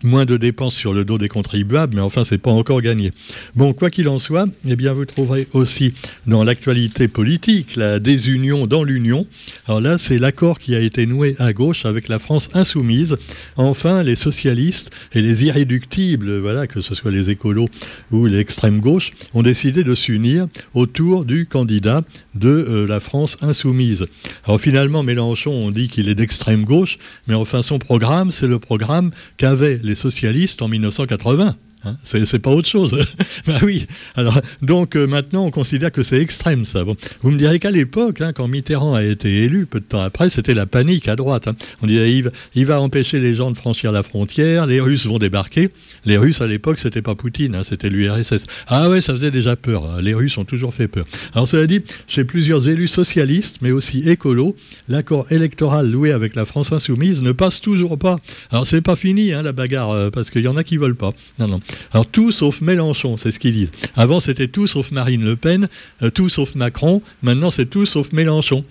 moins 0.02 0.24
de 0.24 0.36
dépenses 0.36 0.74
sur 0.74 0.92
le 0.92 1.04
dos 1.04 1.18
des 1.18 1.28
contribuables, 1.28 1.94
mais 1.96 2.02
enfin, 2.02 2.24
c'est 2.24 2.38
pas 2.38 2.50
encore 2.50 2.80
gagné. 2.80 3.12
Bon, 3.54 3.72
quoi 3.72 3.90
qu'il 3.90 4.08
en 4.08 4.18
soit, 4.18 4.46
eh 4.66 4.76
bien, 4.76 4.92
vous 4.92 5.04
trouverez 5.04 5.48
aussi 5.52 5.94
dans 6.26 6.44
l'actualité 6.44 7.08
politique 7.08 7.76
la 7.76 7.98
désunion 7.98 8.66
dans 8.66 8.84
l'Union. 8.84 9.26
Alors 9.66 9.80
là, 9.80 9.98
c'est 9.98 10.18
l'accord 10.18 10.58
qui 10.58 10.74
a 10.74 10.80
été 10.80 11.06
noué 11.06 11.34
à 11.38 11.52
gauche 11.52 11.84
avec 11.84 12.08
la 12.08 12.18
France 12.18 12.48
insoumise. 12.54 13.16
Enfin, 13.56 14.02
les 14.02 14.16
socialistes 14.16 14.90
et 15.12 15.22
les 15.22 15.44
irréductibles, 15.44 16.38
voilà, 16.38 16.66
que 16.66 16.80
ce 16.80 16.94
soit 16.94 17.10
les 17.10 17.30
écolos 17.30 17.68
ou 18.10 18.26
l'extrême 18.26 18.80
gauche, 18.80 19.10
ont 19.34 19.42
décidé 19.42 19.84
de 19.84 19.94
s'unir 19.94 20.46
autour 20.74 21.24
du 21.24 21.46
candidat 21.46 22.02
de 22.34 22.48
euh, 22.48 22.86
la 22.86 23.00
France 23.00 23.36
insoumise. 23.40 24.06
Alors 24.44 24.60
finalement, 24.60 25.02
Mélenchon, 25.02 25.31
on 25.46 25.70
dit 25.70 25.88
qu'il 25.88 26.08
est 26.08 26.14
d'extrême 26.14 26.64
gauche, 26.64 26.98
mais 27.26 27.34
enfin, 27.34 27.62
son 27.62 27.78
programme, 27.78 28.30
c'est 28.30 28.46
le 28.46 28.58
programme 28.58 29.10
qu'avaient 29.36 29.80
les 29.82 29.94
socialistes 29.94 30.62
en 30.62 30.68
1980. 30.68 31.56
Hein, 31.84 31.96
c'est 32.04 32.38
pas 32.38 32.50
autre 32.50 32.68
chose. 32.68 32.96
bah 33.46 33.58
oui. 33.62 33.86
Alors 34.14 34.40
donc 34.60 34.96
euh, 34.96 35.06
maintenant 35.06 35.44
on 35.46 35.50
considère 35.50 35.90
que 35.90 36.02
c'est 36.02 36.20
extrême 36.20 36.64
ça. 36.64 36.84
Vous 37.22 37.30
me 37.30 37.38
direz 37.38 37.58
qu'à 37.58 37.70
l'époque, 37.70 38.20
hein, 38.20 38.32
quand 38.32 38.46
Mitterrand 38.46 38.94
a 38.94 39.02
été 39.02 39.44
élu, 39.44 39.66
peu 39.66 39.80
de 39.80 39.84
temps 39.84 40.00
après, 40.00 40.30
c'était 40.30 40.54
la 40.54 40.66
panique 40.66 41.08
à 41.08 41.16
droite. 41.16 41.48
Hein. 41.48 41.56
On 41.82 41.86
disait 41.86 42.12
il 42.12 42.30
il 42.54 42.66
va, 42.66 42.80
empêcher 42.80 43.18
les 43.18 43.34
gens 43.34 43.50
de 43.50 43.56
franchir 43.56 43.90
la 43.90 44.02
frontière, 44.02 44.66
les 44.66 44.80
Russes 44.80 45.06
vont 45.06 45.18
débarquer. 45.18 45.70
Les 46.04 46.16
Russes 46.16 46.40
à 46.40 46.46
l'époque 46.46 46.78
c'était 46.78 47.02
pas 47.02 47.14
Poutine, 47.14 47.62
c'était 47.64 47.88
l'URSS. 47.88 48.46
Ah 48.68 48.88
ouais, 48.88 49.00
ça 49.00 49.12
faisait 49.14 49.30
déjà 49.30 49.56
peur. 49.56 50.00
Les 50.00 50.14
Russes 50.14 50.38
ont 50.38 50.44
toujours 50.44 50.74
fait 50.74 50.88
peur. 50.88 51.04
Alors 51.34 51.48
cela 51.48 51.66
dit, 51.66 51.82
chez 52.06 52.24
plusieurs 52.24 52.68
élus 52.68 52.88
socialistes, 52.88 53.58
mais 53.60 53.72
aussi 53.72 54.08
écolos, 54.08 54.54
l'accord 54.88 55.30
électoral 55.30 55.90
loué 55.90 56.12
avec 56.12 56.36
la 56.36 56.44
France 56.44 56.72
insoumise 56.72 57.22
ne 57.22 57.32
passe 57.32 57.60
toujours 57.60 57.98
pas. 57.98 58.16
Alors 58.50 58.66
c'est 58.66 58.80
pas 58.80 58.96
fini 58.96 59.30
la 59.30 59.52
bagarre 59.52 59.90
euh, 59.90 60.10
parce 60.10 60.30
qu'il 60.30 60.42
y 60.42 60.48
en 60.48 60.56
a 60.56 60.64
qui 60.64 60.76
veulent 60.76 60.94
pas. 60.94 61.10
Non 61.38 61.48
non. 61.48 61.60
Alors 61.92 62.06
tout 62.06 62.32
sauf 62.32 62.60
Mélenchon, 62.60 63.16
c'est 63.16 63.30
ce 63.30 63.38
qu'ils 63.38 63.54
disent. 63.54 63.70
Avant 63.96 64.20
c'était 64.20 64.48
tout 64.48 64.66
sauf 64.66 64.90
Marine 64.90 65.24
Le 65.24 65.36
Pen, 65.36 65.68
euh, 66.02 66.10
tout 66.10 66.28
sauf 66.28 66.54
Macron, 66.54 67.02
maintenant 67.22 67.50
c'est 67.50 67.66
tout 67.66 67.86
sauf 67.86 68.12
Mélenchon. 68.12 68.64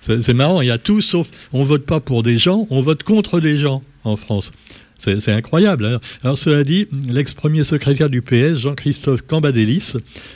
C'est 0.00 0.34
marrant, 0.34 0.60
il 0.60 0.66
y 0.66 0.70
a 0.70 0.76
tout 0.76 1.00
sauf... 1.00 1.30
On 1.54 1.62
vote 1.62 1.86
pas 1.86 1.98
pour 1.98 2.22
des 2.22 2.38
gens, 2.38 2.66
on 2.68 2.82
vote 2.82 3.02
contre 3.04 3.40
des 3.40 3.58
gens 3.58 3.82
en 4.02 4.16
France. 4.16 4.52
C'est 4.98 5.32
incroyable. 5.32 5.98
Alors 6.22 6.38
cela 6.38 6.64
dit, 6.64 6.88
l'ex-premier 7.08 7.64
secrétaire 7.64 8.10
du 8.10 8.22
PS, 8.22 8.58
Jean-Christophe 8.58 9.22
Cambadélis, 9.22 9.94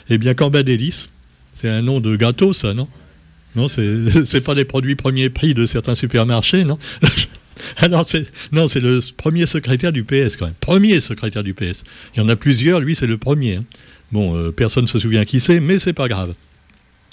eh 0.09 0.17
bien 0.17 0.33
Cambadélis, 0.33 1.09
c'est 1.53 1.69
un 1.69 1.81
nom 1.81 1.99
de 1.99 2.15
gâteau 2.15 2.53
ça, 2.53 2.73
non? 2.73 2.87
Non, 3.55 3.67
c'est 3.67 4.41
pas 4.43 4.55
des 4.55 4.65
produits 4.65 4.95
premier 4.95 5.29
prix 5.29 5.53
de 5.53 5.65
certains 5.65 5.95
supermarchés, 5.95 6.63
non? 6.63 6.77
Alors, 7.77 8.05
non, 8.51 8.67
c'est 8.67 8.79
le 8.79 9.01
premier 9.17 9.45
secrétaire 9.45 9.91
du 9.91 10.03
PS 10.03 10.37
quand 10.37 10.45
même. 10.45 10.55
Premier 10.59 11.01
secrétaire 11.01 11.43
du 11.43 11.53
PS. 11.53 11.83
Il 12.15 12.19
y 12.19 12.21
en 12.21 12.29
a 12.29 12.35
plusieurs, 12.35 12.79
lui 12.79 12.95
c'est 12.95 13.07
le 13.07 13.17
premier. 13.17 13.55
Hein. 13.55 13.65
Bon, 14.11 14.35
euh, 14.35 14.51
personne 14.51 14.83
ne 14.83 14.89
se 14.89 14.99
souvient 14.99 15.25
qui 15.25 15.39
c'est, 15.39 15.59
mais 15.59 15.79
c'est 15.79 15.93
pas 15.93 16.07
grave. 16.07 16.33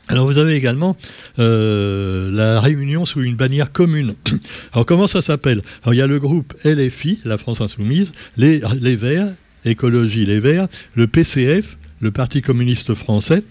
Alors 0.08 0.24
vous 0.24 0.38
avez 0.38 0.54
également 0.54 0.96
euh, 1.40 2.30
la 2.30 2.60
réunion 2.60 3.04
sous 3.04 3.22
une 3.22 3.34
bannière 3.34 3.72
commune. 3.72 4.14
Alors 4.72 4.86
comment 4.86 5.08
ça 5.08 5.20
s'appelle? 5.20 5.62
Alors 5.82 5.94
il 5.94 5.96
y 5.96 6.02
a 6.02 6.06
le 6.06 6.20
groupe 6.20 6.54
LFI, 6.64 7.20
la 7.24 7.38
France 7.38 7.60
Insoumise, 7.60 8.12
les, 8.36 8.60
Verts, 8.94 9.28
Écologie 9.64 10.24
Les 10.24 10.38
Verts, 10.38 10.68
le 10.94 11.08
PCF, 11.08 11.76
le 12.00 12.12
Parti 12.12 12.40
communiste 12.40 12.94
français. 12.94 13.42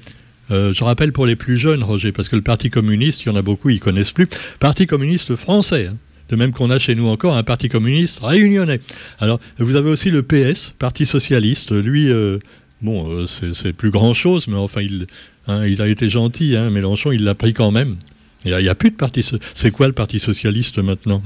je 0.49 0.83
rappelle 0.83 1.11
pour 1.11 1.25
les 1.25 1.35
plus 1.35 1.57
jeunes, 1.57 1.83
Roger, 1.83 2.13
parce 2.13 2.29
que 2.29 2.37
le 2.37 2.41
Parti 2.41 2.69
communiste, 2.69 3.23
il 3.25 3.29
y 3.29 3.31
en 3.31 3.35
a 3.35 3.41
beaucoup, 3.41 3.69
ils 3.69 3.81
connaissent 3.81 4.13
plus. 4.13 4.27
Parti 4.59 4.87
communiste 4.87 5.35
français. 5.35 5.87
Hein. 5.87 5.97
De 6.29 6.35
même 6.35 6.51
qu'on 6.51 6.71
a 6.71 6.79
chez 6.79 6.95
nous 6.95 7.07
encore 7.07 7.35
un 7.35 7.43
Parti 7.43 7.69
communiste 7.69 8.19
réunionnais. 8.23 8.79
Alors, 9.19 9.39
vous 9.59 9.75
avez 9.75 9.89
aussi 9.89 10.09
le 10.09 10.23
PS, 10.23 10.73
Parti 10.79 11.05
socialiste. 11.05 11.71
Lui, 11.71 12.09
bon, 12.81 13.27
c'est 13.27 13.73
plus 13.73 13.91
grand 13.91 14.13
chose, 14.13 14.47
mais 14.47 14.55
enfin, 14.55 14.81
il, 14.81 15.05
hein, 15.47 15.61
a 15.61 15.87
été 15.87 16.09
gentil. 16.09 16.55
Hein, 16.55 16.71
Mélenchon, 16.71 17.11
il 17.11 17.23
l'a 17.23 17.35
pris 17.35 17.53
quand 17.53 17.71
même. 17.71 17.97
Il 18.45 18.55
n'y 18.55 18.69
a, 18.69 18.75
plus 18.75 18.91
de 18.91 18.95
parti. 18.95 19.27
C'est 19.55 19.71
quoi 19.71 19.87
le 19.87 19.93
Parti 19.93 20.19
socialiste 20.19 20.77
maintenant 20.77 21.21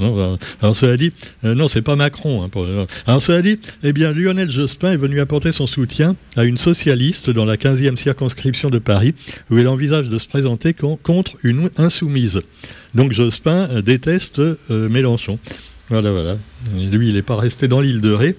Alors 0.61 0.75
cela 0.75 0.95
dit, 0.95 1.11
euh, 1.43 1.53
non, 1.53 1.67
c'est 1.67 1.81
pas 1.81 1.97
Macron. 1.97 2.43
Hein, 2.43 2.49
euh, 2.55 2.85
alors 3.07 3.21
cela 3.21 3.41
dit, 3.41 3.59
eh 3.83 3.91
bien, 3.91 4.13
Lionel 4.13 4.49
Jospin 4.49 4.93
est 4.93 4.97
venu 4.97 5.19
apporter 5.19 5.51
son 5.51 5.67
soutien 5.67 6.15
à 6.37 6.45
une 6.45 6.57
socialiste 6.57 7.29
dans 7.29 7.45
la 7.45 7.57
15e 7.57 7.97
circonscription 7.97 8.69
de 8.69 8.79
Paris, 8.79 9.13
où 9.51 9.57
il 9.57 9.67
envisage 9.67 10.09
de 10.09 10.17
se 10.17 10.27
présenter 10.27 10.73
contre 10.73 11.33
une 11.43 11.69
insoumise. 11.77 12.41
Donc 12.95 13.11
Jospin 13.11 13.67
euh, 13.69 13.81
déteste 13.81 14.41
Mélenchon. 14.69 15.39
Voilà, 15.89 16.11
voilà. 16.11 16.37
lui, 16.73 17.09
il 17.09 17.15
n'est 17.15 17.21
pas 17.21 17.35
resté 17.35 17.67
dans 17.67 17.81
l'île 17.81 18.01
de 18.01 18.11
Ré. 18.11 18.35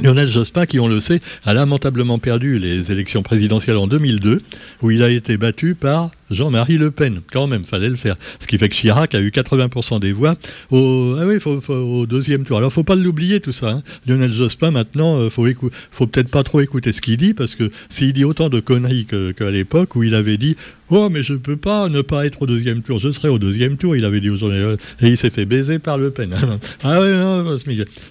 Lionel 0.00 0.28
Jospin, 0.28 0.66
qui 0.66 0.80
on 0.80 0.88
le 0.88 1.00
sait, 1.00 1.18
a 1.44 1.52
lamentablement 1.52 2.18
perdu 2.18 2.58
les 2.58 2.90
élections 2.90 3.22
présidentielles 3.22 3.76
en 3.76 3.86
2002, 3.86 4.40
où 4.80 4.90
il 4.90 5.02
a 5.02 5.10
été 5.10 5.36
battu 5.36 5.74
par 5.74 6.10
Jean-Marie 6.32 6.78
Le 6.78 6.90
Pen. 6.90 7.20
Quand 7.32 7.46
même, 7.46 7.64
fallait 7.64 7.88
le 7.88 7.96
faire. 7.96 8.16
Ce 8.40 8.46
qui 8.46 8.58
fait 8.58 8.68
que 8.68 8.74
Chirac 8.74 9.14
a 9.14 9.20
eu 9.20 9.28
80% 9.28 10.00
des 10.00 10.12
voix 10.12 10.36
au, 10.70 11.16
ah 11.18 11.72
au 11.72 12.06
deuxième 12.06 12.44
tour. 12.44 12.58
Alors, 12.58 12.72
faut 12.72 12.84
pas 12.84 12.96
l'oublier 12.96 13.40
tout 13.40 13.52
ça. 13.52 13.70
Hein. 13.70 13.82
Lionel 14.06 14.32
Jospin, 14.32 14.70
maintenant, 14.70 15.18
il 15.18 15.26
euh, 15.26 15.30
faut, 15.30 15.46
faut 15.90 16.06
peut-être 16.06 16.30
pas 16.30 16.42
trop 16.42 16.60
écouter 16.60 16.92
ce 16.92 17.00
qu'il 17.00 17.16
dit, 17.16 17.34
parce 17.34 17.54
que 17.54 17.70
s'il 17.88 18.12
dit 18.12 18.24
autant 18.24 18.48
de 18.48 18.60
conneries 18.60 19.06
qu'à 19.06 19.50
l'époque 19.50 19.96
où 19.96 20.02
il 20.02 20.14
avait 20.14 20.36
dit 20.36 20.56
Oh, 20.94 21.08
mais 21.10 21.22
je 21.22 21.32
ne 21.32 21.38
peux 21.38 21.56
pas 21.56 21.88
ne 21.88 22.02
pas 22.02 22.26
être 22.26 22.42
au 22.42 22.46
deuxième 22.46 22.82
tour. 22.82 22.98
Je 22.98 23.10
serai 23.12 23.30
au 23.30 23.38
deuxième 23.38 23.78
tour, 23.78 23.96
il 23.96 24.04
avait 24.04 24.20
dit 24.20 24.28
aux 24.28 24.36
Et 24.52 24.76
il 25.00 25.16
s'est 25.16 25.30
fait 25.30 25.46
baiser 25.46 25.78
par 25.78 25.96
Le 25.96 26.10
Pen. 26.10 26.34
ah 26.84 26.98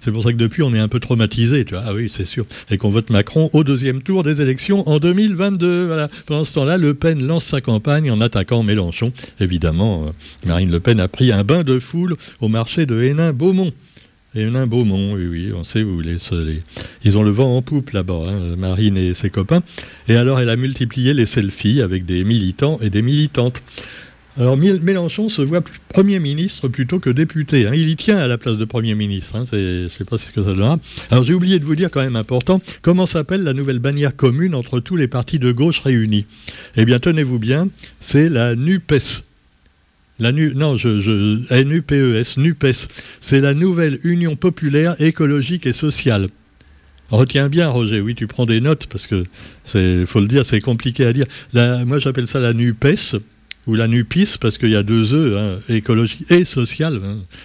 c'est 0.02 0.12
pour 0.12 0.24
ça 0.24 0.32
que 0.32 0.38
depuis, 0.38 0.64
on 0.64 0.74
est 0.74 0.80
un 0.80 0.88
peu 0.88 1.00
traumatisé. 1.00 1.64
Tu 1.64 1.76
vois. 1.76 1.84
Ah 1.86 1.94
oui, 1.94 2.10
c'est 2.10 2.26
sûr. 2.26 2.44
Et 2.72 2.78
qu'on 2.78 2.90
vote 2.90 3.12
Macron 3.12 3.52
au 3.54 3.64
deuxième 3.64 4.02
tour 4.02 4.24
des 4.24 4.42
élections 4.42 4.90
en 4.90 4.98
2022. 4.98 5.86
Voilà. 5.86 6.10
Pendant 6.26 6.44
ce 6.44 6.56
temps-là, 6.56 6.80
Le 6.80 6.96
Pen 6.96 7.24
lance 7.24 7.46
sa 7.46 7.62
campagne 7.62 8.11
en 8.12 8.22
attaquant 8.22 8.64
Mélenchon. 8.64 9.12
Évidemment, 9.40 10.06
euh, 10.08 10.12
Marine 10.46 10.72
Le 10.72 10.80
Pen 10.80 11.00
a 11.00 11.08
pris 11.08 11.32
un 11.32 11.44
bain 11.44 11.64
de 11.64 11.80
foule 11.80 12.16
au 12.40 12.48
marché 12.48 12.86
de 12.86 13.02
Hénin-Beaumont. 13.02 13.72
Hénin-Beaumont, 14.34 15.16
oui, 15.16 15.28
oui, 15.28 15.52
on 15.54 15.66
sait 15.66 15.84
où 15.84 16.00
les, 16.00 16.16
les, 16.32 16.62
ils 17.04 17.18
ont 17.18 17.24
le 17.24 17.32
vent 17.32 17.58
en 17.58 17.62
poupe 17.62 17.90
là-bas, 17.90 18.24
hein, 18.28 18.56
Marine 18.56 18.96
et 18.96 19.14
ses 19.14 19.30
copains. 19.30 19.62
Et 20.08 20.16
alors, 20.16 20.40
elle 20.40 20.50
a 20.50 20.56
multiplié 20.56 21.14
les 21.14 21.26
selfies 21.26 21.82
avec 21.82 22.06
des 22.06 22.24
militants 22.24 22.80
et 22.82 22.90
des 22.90 23.02
militantes. 23.02 23.62
Alors 24.38 24.58
Mélenchon 24.58 25.28
se 25.28 25.42
voit 25.42 25.62
Premier 25.90 26.20
ministre 26.20 26.70
plutôt 26.70 27.00
que 27.00 27.10
député. 27.10 27.68
Hein. 27.68 27.72
Il 27.74 27.90
y 27.90 27.96
tient 27.98 28.18
à 28.18 28.28
la 28.28 28.38
place 28.38 28.58
de 28.58 28.64
Premier 28.64 28.96
ministre. 28.96 29.44
Je 29.52 29.84
ne 29.84 29.90
sais 29.90 30.06
pas 30.06 30.18
ce 30.18 30.32
que 30.32 30.42
ça 30.42 30.50
donnera. 30.50 30.80
Alors 31.10 31.26
j'ai 31.26 31.34
oublié 31.34 31.60
de 31.60 31.66
vous 31.66 31.76
dire 31.76 31.92
quand 31.92 32.02
même 32.02 32.16
important, 32.16 32.62
comment 32.82 33.06
s'appelle 33.06 33.44
la 33.44 33.54
nouvelle 33.54 33.80
bannière 33.80 34.16
commune 34.16 34.56
entre 34.56 34.80
tous 34.80 34.96
les 34.96 35.08
partis 35.08 35.38
de 35.38 35.52
gauche 35.52 35.80
réunis? 35.80 36.26
Eh 36.78 36.86
bien 36.86 37.00
tenez-vous 37.00 37.40
bien, 37.40 37.68
c'est 38.00 38.30
la 38.30 38.56
NUPES. 38.56 39.24
La 40.20 40.32
nu, 40.32 40.54
non, 40.56 40.78
je, 40.78 41.64
NUPES, 41.64 42.38
NUPES. 42.38 42.88
C'est 43.22 43.42
la 43.42 43.54
nouvelle 43.54 44.00
Union 44.04 44.36
populaire 44.36 44.96
écologique 45.02 45.66
et 45.66 45.74
sociale. 45.74 46.30
Retiens 47.10 47.50
bien, 47.50 47.68
Roger, 47.68 48.00
oui, 48.00 48.16
tu 48.16 48.28
prends 48.28 48.46
des 48.46 48.62
notes 48.62 48.86
parce 48.88 49.08
que, 49.08 49.26
il 49.74 50.06
faut 50.06 50.22
le 50.22 50.28
dire, 50.28 50.46
c'est 50.46 50.62
compliqué 50.62 51.06
à 51.06 51.12
dire. 51.12 51.26
moi, 51.54 52.00
j'appelle 52.00 52.28
ça 52.28 52.40
la 52.40 52.54
NUPES, 52.54 53.18
ou 53.68 53.76
la 53.76 53.88
NUPIS, 53.88 54.38
parce 54.40 54.58
qu'il 54.58 54.70
y 54.70 54.76
a 54.76 54.84
deux 54.84 55.14
E, 55.14 55.38
hein, 55.38 55.60
écologique 55.70 56.32
et 56.32 56.46
social. 56.46 57.00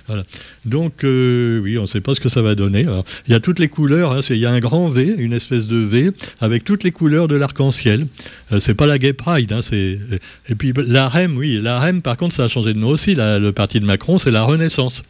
Hein, 0.09 0.23
Donc, 0.65 1.05
euh, 1.05 1.61
oui, 1.61 1.77
on 1.79 1.83
ne 1.83 1.87
sait 1.87 2.01
pas 2.01 2.15
ce 2.15 2.21
que 2.21 2.29
ça 2.29 2.43
va 2.43 2.55
donner. 2.55 2.87
il 3.27 3.33
y 3.33 3.35
a 3.35 3.41
toutes 3.41 3.59
les 3.59 3.69
couleurs, 3.69 4.13
hein, 4.13 4.21
il 4.31 4.37
y 4.37 4.47
a 4.47 4.51
un 4.51 4.61
grand 4.61 4.89
V, 4.89 5.15
une 5.19 5.33
espèce 5.33 5.67
de 5.67 5.77
V, 5.77 6.11
avec 6.41 6.65
toutes 6.65 6.85
les 6.85 6.91
couleurs 6.91 7.29
de 7.29 7.37
l'arc-en-ciel. 7.37 8.07
Euh, 8.53 8.61
c'est 8.61 8.75
pas 8.75 8.87
la 8.87 8.99
Gay 8.99 9.13
Pride. 9.13 9.55
et 9.73 10.55
puis, 10.57 10.73
la 10.77 11.09
REM, 11.09 11.37
oui, 11.37 11.61
la 11.61 11.79
REM, 11.81 12.01
par 12.01 12.17
contre, 12.17 12.35
ça 12.35 12.45
a 12.45 12.49
changé 12.49 12.73
de 12.73 12.79
nom 12.79 12.89
aussi. 12.89 13.15
le 13.17 13.51
parti 13.51 13.81
de 13.81 13.85
Macron, 13.85 14.19
c'est 14.19 14.31
la 14.31 14.43
Renaissance. 14.43 15.03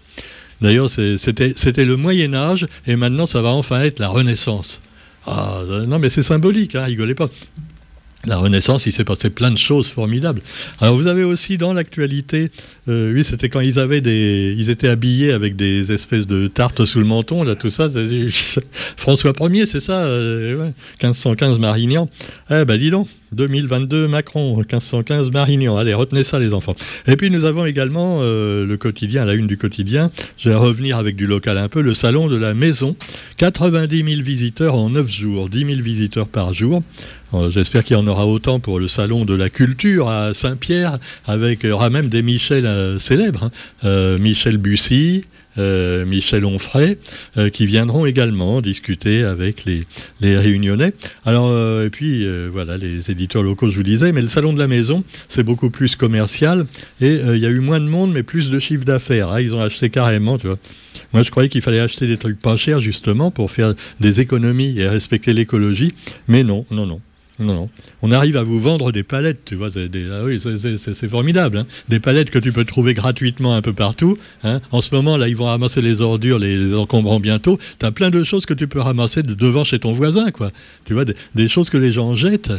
D'ailleurs, 0.61 0.91
c'était 0.91 1.85
le 1.85 1.97
Moyen-Âge, 1.97 2.67
et 2.87 2.97
maintenant, 2.97 3.27
ça 3.27 3.43
va 3.43 3.51
enfin 3.51 3.83
être 3.83 4.01
la 4.01 4.09
Renaissance. 4.09 4.81
Ah, 5.27 5.61
non, 5.87 5.99
mais 5.99 6.09
c'est 6.09 6.23
symbolique, 6.23 6.77
hein, 6.77 6.85
rigolez 6.85 7.15
pas 7.15 7.29
la 8.27 8.39
Renaissance, 8.39 8.87
il 8.87 8.93
s'est 8.93 9.05
passé 9.05 9.31
plein 9.31 9.51
de 9.51 9.59
choses 9.59 9.89
formidables. 9.89 10.41
Alors 10.81 10.97
vous 10.97 11.07
avez 11.07 11.25
aussi 11.25 11.59
dans 11.59 11.73
l'actualité, 11.73 12.51
euh, 12.89 13.13
oui, 13.13 13.25
c'était 13.25 13.49
quand 13.49 13.61
ils 13.61 13.79
avaient 13.79 14.01
des, 14.01 14.55
ils 14.57 14.71
étaient 14.71 14.89
habillés 14.89 15.33
avec 15.33 15.57
des 15.57 15.93
espèces 15.93 16.27
de 16.27 16.47
tartes 16.47 16.85
sous 16.85 16.99
le 16.99 17.05
menton, 17.05 17.43
là, 17.43 17.55
tout 17.55 17.71
ça. 17.71 17.89
François 18.97 19.33
Ier, 19.41 19.67
c'est 19.67 19.81
ça, 19.81 20.07
1515 21.03 21.57
euh, 21.57 21.59
Marignan. 21.59 22.09
Eh 22.51 22.65
ben 22.65 22.79
dis 22.79 22.91
donc, 22.91 23.09
2022 23.37 24.09
Macron, 24.09 24.57
1515 24.57 25.31
Marignan. 25.31 25.77
Allez, 25.77 25.95
retenez 25.95 26.25
ça 26.25 26.39
les 26.39 26.53
enfants. 26.53 26.75
Et 27.07 27.17
puis 27.17 27.31
nous 27.31 27.45
avons 27.45 27.65
également 27.65 28.19
euh, 28.23 28.67
le 28.67 28.77
quotidien, 28.77 29.25
la 29.25 29.35
une 29.35 29.47
du 29.47 29.57
quotidien. 29.57 30.11
Je 30.39 30.49
vais 30.49 30.55
revenir 30.55 30.97
avec 30.97 31.15
du 31.15 31.27
local 31.27 31.59
un 31.59 31.69
peu, 31.69 31.81
le 31.81 31.95
salon 31.95 32.27
de 32.27 32.37
la 32.37 32.55
maison. 32.55 32.97
90 33.37 33.97
000 33.97 34.23
visiteurs 34.23 34.75
en 34.75 34.91
9 34.91 35.09
jours, 35.09 35.49
10 35.49 35.67
000 35.67 35.83
visiteurs 35.83 36.27
par 36.27 36.55
jour. 36.55 36.83
Euh, 37.35 37.51
j'espère 37.51 37.85
qu'il 37.85 37.97
y 37.97 38.01
en 38.01 38.07
aura 38.07 38.27
autant 38.27 38.59
pour 38.59 38.81
le 38.81 38.89
salon 38.89 39.25
de 39.25 39.35
la 39.35 39.51
culture 39.51 40.09
à 40.09 40.33
Saint-Pierre, 40.33 40.99
avec 41.27 41.61
il 41.65 41.69
y 41.69 41.73
aura 41.73 41.91
même 41.91 42.09
des 42.09 42.23
Michel 42.23 42.67
euh, 42.67 42.99
célèbres, 42.99 43.51
hein. 43.83 44.19
Michel 44.19 44.57
Bussy, 44.57 45.25
Michel 45.57 46.45
Onfray, 46.45 46.99
qui 47.53 47.67
viendront 47.67 48.07
également 48.07 48.61
discuter 48.61 49.25
avec 49.25 49.65
les, 49.65 49.85
les 50.21 50.37
Réunionnais. 50.37 50.93
Alors, 51.25 51.53
et 51.83 51.91
puis, 51.91 52.27
voilà, 52.49 52.77
les 52.77 53.11
éditeurs 53.11 53.43
locaux, 53.43 53.71
je 53.71 53.77
vous 53.77 53.83
disais, 53.83 54.13
mais 54.13 54.23
le 54.23 54.29
salon 54.29 54.53
de 54.53 54.59
la 54.59 54.69
maison, 54.69 55.05
c'est 55.29 55.43
beaucoup 55.43 55.71
plus 55.71 55.97
commercial, 55.97 56.67
et 57.01 57.21
il 57.35 57.39
y 57.39 57.47
a 57.47 57.51
eu 57.51 57.61
moins 57.61 57.81
de 57.81 57.87
monde, 57.87 58.13
mais 58.13 58.23
plus 58.23 58.51
de 58.51 58.59
chiffre 58.59 58.85
d'affaires. 58.85 59.31
Hein. 59.31 59.41
ils 59.41 59.55
ont 59.55 59.63
acheté 59.63 59.91
carrément, 59.91 60.39
tu 60.39 60.47
vois. 60.47 60.59
Moi, 61.13 61.23
je 61.23 61.31
croyais 61.31 61.49
qu'il 61.49 61.63
fallait 61.63 61.81
acheter 61.81 62.07
des 62.07 62.17
trucs 62.17 62.41
pas 62.41 62.57
chers, 62.57 62.81
justement, 62.81 63.31
pour 63.31 63.51
faire 63.51 63.75
des 64.01 64.21
économies 64.21 64.79
et 64.79 64.89
respecter 64.89 65.33
l'écologie, 65.33 65.93
mais 66.29 66.45
non, 66.45 66.67
non, 66.71 66.87
non. 66.87 67.01
Non. 67.39 67.69
On 68.01 68.13
arrive 68.13 68.37
à 68.37 68.43
vous 68.43 68.59
vendre 68.59 68.93
des 68.93 69.03
palettes, 69.03 69.45
tu 69.45 69.57
vois. 69.57 69.71
C'est 69.71 69.91
ah 70.11 70.25
oui, 70.25 70.41
c'est 70.41 71.09
formidable. 71.09 71.59
Hein. 71.59 71.67
Des 71.89 72.01
palettes 72.01 72.31
que 72.31 72.39
tu 72.39 72.51
peux 72.51 72.65
trouver 72.65 72.95
gratuitement 72.95 73.55
un 73.55 73.61
peu 73.61 73.75
partout. 73.75 74.17
Hein. 74.43 74.61
En 74.71 74.81
ce 74.81 74.95
moment, 74.95 75.19
là, 75.19 75.29
ils 75.29 75.37
vont 75.37 75.45
ramasser 75.45 75.83
les 75.83 76.01
ordures, 76.01 76.39
les, 76.39 76.75
encombrants 76.75 77.21
bientôt. 77.21 77.59
Tu 77.79 77.85
as 77.85 77.93
plein 77.93 78.11
de 78.11 78.25
choses 78.25 78.47
que 78.47 78.55
tu 78.55 78.69
peux 78.69 78.81
ramasser 78.81 79.23
devant 79.23 79.65
chez 79.65 79.79
ton 79.79 79.93
voisin, 79.93 80.31
quoi. 80.31 80.51
Tu 80.87 80.95
vois, 80.95 81.05
des, 81.05 81.49
choses 81.49 81.69
que 81.69 81.77
les 81.77 81.93
gens 81.93 82.17
jettent. 82.17 82.53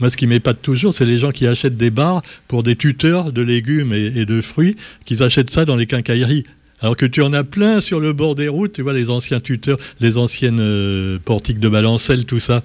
Moi, 0.00 0.10
ce 0.10 0.16
qui 0.16 0.26
m'épate 0.26 0.60
toujours, 0.60 0.92
c'est 0.92 1.06
les 1.06 1.18
gens 1.18 1.30
qui 1.30 1.46
achètent 1.46 1.76
des 1.76 1.90
bars 1.90 2.22
pour 2.48 2.62
des 2.64 2.74
tuteurs 2.74 3.32
de 3.32 3.42
légumes 3.42 3.92
et, 3.92 4.26
de 4.26 4.40
fruits, 4.40 4.76
qu'ils 5.04 5.22
achètent 5.22 5.50
ça 5.50 5.64
dans 5.64 5.76
les 5.76 5.86
quincailleries. 5.86 6.44
Alors 6.80 6.96
que 6.96 7.06
tu 7.06 7.22
en 7.22 7.32
as 7.32 7.44
plein 7.44 7.80
sur 7.80 8.00
le 8.00 8.12
bord 8.12 8.34
des 8.34 8.48
routes, 8.48 8.72
tu 8.72 8.82
vois, 8.82 8.92
les 8.92 9.08
anciens 9.08 9.40
tuteurs, 9.40 9.78
les 10.00 10.18
anciennes 10.18 10.60
euh, 10.60 11.18
portiques 11.24 11.60
de 11.60 11.70
balancelle, 11.70 12.26
tout 12.26 12.40
ça. 12.40 12.62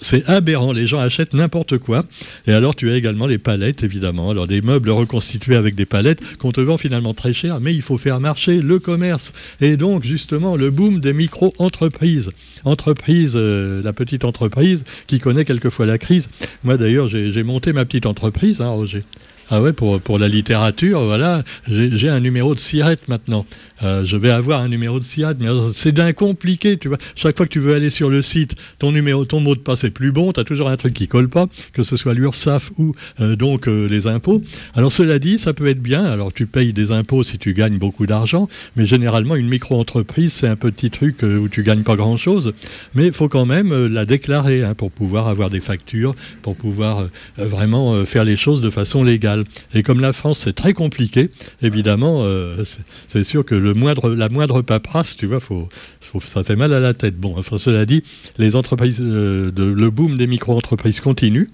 C'est 0.00 0.28
aberrant, 0.28 0.72
les 0.72 0.86
gens 0.86 0.98
achètent 0.98 1.34
n'importe 1.34 1.78
quoi. 1.78 2.04
Et 2.46 2.52
alors 2.52 2.74
tu 2.74 2.90
as 2.90 2.96
également 2.96 3.26
les 3.26 3.38
palettes, 3.38 3.82
évidemment. 3.82 4.30
Alors 4.30 4.46
des 4.46 4.62
meubles 4.62 4.90
reconstitués 4.90 5.56
avec 5.56 5.74
des 5.74 5.86
palettes 5.86 6.20
qu'on 6.38 6.52
te 6.52 6.60
vend 6.60 6.76
finalement 6.76 7.14
très 7.14 7.32
cher, 7.32 7.60
mais 7.60 7.74
il 7.74 7.82
faut 7.82 7.98
faire 7.98 8.20
marcher 8.20 8.60
le 8.60 8.78
commerce. 8.78 9.32
Et 9.60 9.76
donc 9.76 10.04
justement 10.04 10.56
le 10.56 10.70
boom 10.70 11.00
des 11.00 11.12
micro-entreprises. 11.12 12.30
Entreprise, 12.64 13.34
euh, 13.36 13.82
la 13.82 13.92
petite 13.92 14.24
entreprise 14.24 14.84
qui 15.06 15.18
connaît 15.18 15.44
quelquefois 15.44 15.86
la 15.86 15.98
crise. 15.98 16.28
Moi 16.64 16.76
d'ailleurs 16.76 17.08
j'ai 17.08 17.42
monté 17.42 17.72
ma 17.72 17.84
petite 17.84 18.06
entreprise, 18.06 18.60
hein, 18.60 18.68
Roger. 18.68 19.04
Ah 19.48 19.62
ouais, 19.62 19.72
pour, 19.72 20.00
pour 20.00 20.18
la 20.18 20.26
littérature, 20.26 21.00
voilà, 21.02 21.44
j'ai 21.68 22.08
un 22.08 22.18
numéro 22.18 22.52
de 22.56 22.58
sirette 22.58 23.06
maintenant. 23.06 23.46
Euh, 23.84 24.04
je 24.04 24.16
vais 24.16 24.30
avoir 24.30 24.60
un 24.60 24.68
numéro 24.68 24.98
de 24.98 25.04
sirette, 25.04 25.36
mais 25.38 25.46
c'est 25.72 25.92
d'un 25.92 26.12
compliqué, 26.12 26.78
tu 26.78 26.88
vois. 26.88 26.98
Chaque 27.14 27.36
fois 27.36 27.46
que 27.46 27.52
tu 27.52 27.60
veux 27.60 27.74
aller 27.74 27.90
sur 27.90 28.10
le 28.10 28.22
site, 28.22 28.56
ton 28.80 28.90
numéro, 28.90 29.24
ton 29.24 29.38
mot 29.38 29.54
de 29.54 29.60
passe 29.60 29.84
est 29.84 29.90
plus 29.90 30.10
bon, 30.10 30.32
tu 30.32 30.40
as 30.40 30.44
toujours 30.44 30.68
un 30.68 30.76
truc 30.76 30.94
qui 30.94 31.06
colle 31.06 31.28
pas, 31.28 31.46
que 31.72 31.84
ce 31.84 31.96
soit 31.96 32.12
l'URSSAF 32.14 32.72
ou 32.78 32.96
euh, 33.20 33.36
donc 33.36 33.68
euh, 33.68 33.86
les 33.86 34.08
impôts. 34.08 34.42
Alors 34.74 34.90
cela 34.90 35.20
dit, 35.20 35.38
ça 35.38 35.52
peut 35.52 35.68
être 35.68 35.82
bien. 35.82 36.04
Alors 36.04 36.32
tu 36.32 36.46
payes 36.46 36.72
des 36.72 36.90
impôts 36.90 37.22
si 37.22 37.38
tu 37.38 37.54
gagnes 37.54 37.78
beaucoup 37.78 38.06
d'argent, 38.06 38.48
mais 38.74 38.84
généralement 38.84 39.36
une 39.36 39.48
micro-entreprise, 39.48 40.32
c'est 40.32 40.48
un 40.48 40.56
petit 40.56 40.90
truc 40.90 41.22
où 41.22 41.48
tu 41.48 41.62
gagnes 41.62 41.84
pas 41.84 41.94
grand-chose, 41.94 42.52
mais 42.96 43.06
il 43.06 43.12
faut 43.12 43.28
quand 43.28 43.46
même 43.46 43.86
la 43.86 44.06
déclarer 44.06 44.64
hein, 44.64 44.74
pour 44.74 44.90
pouvoir 44.90 45.28
avoir 45.28 45.50
des 45.50 45.60
factures, 45.60 46.16
pour 46.42 46.56
pouvoir 46.56 47.08
vraiment 47.36 48.04
faire 48.04 48.24
les 48.24 48.36
choses 48.36 48.60
de 48.60 48.70
façon 48.70 49.04
légale. 49.04 49.35
Et 49.74 49.82
comme 49.82 50.00
la 50.00 50.12
France, 50.12 50.40
c'est 50.44 50.52
très 50.54 50.72
compliqué, 50.72 51.30
évidemment, 51.62 52.22
euh, 52.24 52.64
c'est 53.08 53.24
sûr 53.24 53.44
que 53.44 53.54
le 53.54 53.74
moindre, 53.74 54.10
la 54.10 54.28
moindre 54.28 54.62
paperasse, 54.62 55.16
tu 55.16 55.26
vois, 55.26 55.40
faut, 55.40 55.68
ça 56.20 56.44
fait 56.44 56.56
mal 56.56 56.72
à 56.72 56.80
la 56.80 56.94
tête. 56.94 57.16
Bon, 57.16 57.34
enfin, 57.36 57.58
cela 57.58 57.86
dit, 57.86 58.02
les 58.38 58.56
entreprises, 58.56 59.00
euh, 59.00 59.50
le 59.56 59.90
boom 59.90 60.16
des 60.16 60.26
micro-entreprises 60.26 61.00
continue. 61.00 61.50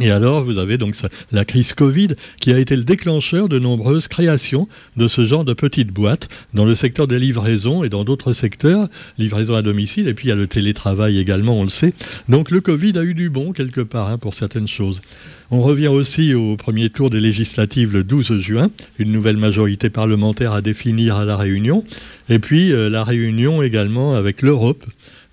Et 0.00 0.10
alors, 0.10 0.42
vous 0.42 0.56
avez 0.56 0.78
donc 0.78 0.96
la 1.32 1.44
crise 1.44 1.74
Covid 1.74 2.08
qui 2.40 2.50
a 2.50 2.58
été 2.58 2.76
le 2.76 2.82
déclencheur 2.82 3.48
de 3.50 3.58
nombreuses 3.58 4.08
créations 4.08 4.66
de 4.96 5.06
ce 5.06 5.26
genre 5.26 5.44
de 5.44 5.52
petites 5.52 5.92
boîtes 5.92 6.30
dans 6.54 6.64
le 6.64 6.74
secteur 6.74 7.06
des 7.06 7.18
livraisons 7.18 7.84
et 7.84 7.90
dans 7.90 8.02
d'autres 8.02 8.32
secteurs, 8.32 8.88
livraison 9.18 9.54
à 9.54 9.60
domicile, 9.60 10.08
et 10.08 10.14
puis 10.14 10.26
il 10.26 10.30
y 10.30 10.32
a 10.32 10.36
le 10.36 10.46
télétravail 10.46 11.18
également, 11.18 11.58
on 11.60 11.64
le 11.64 11.68
sait. 11.68 11.92
Donc 12.30 12.50
le 12.50 12.62
Covid 12.62 12.96
a 12.96 13.04
eu 13.04 13.12
du 13.12 13.28
bon 13.28 13.52
quelque 13.52 13.82
part 13.82 14.08
hein, 14.08 14.16
pour 14.16 14.32
certaines 14.32 14.68
choses. 14.68 15.02
On 15.50 15.60
revient 15.60 15.88
aussi 15.88 16.32
au 16.32 16.56
premier 16.56 16.88
tour 16.88 17.10
des 17.10 17.20
législatives 17.20 17.92
le 17.92 18.02
12 18.02 18.38
juin, 18.38 18.70
une 18.98 19.12
nouvelle 19.12 19.36
majorité 19.36 19.90
parlementaire 19.90 20.52
à 20.52 20.62
définir 20.62 21.16
à 21.16 21.26
la 21.26 21.36
Réunion, 21.36 21.84
et 22.30 22.38
puis 22.38 22.72
euh, 22.72 22.88
la 22.88 23.04
Réunion 23.04 23.62
également 23.62 24.14
avec 24.14 24.40
l'Europe 24.40 24.86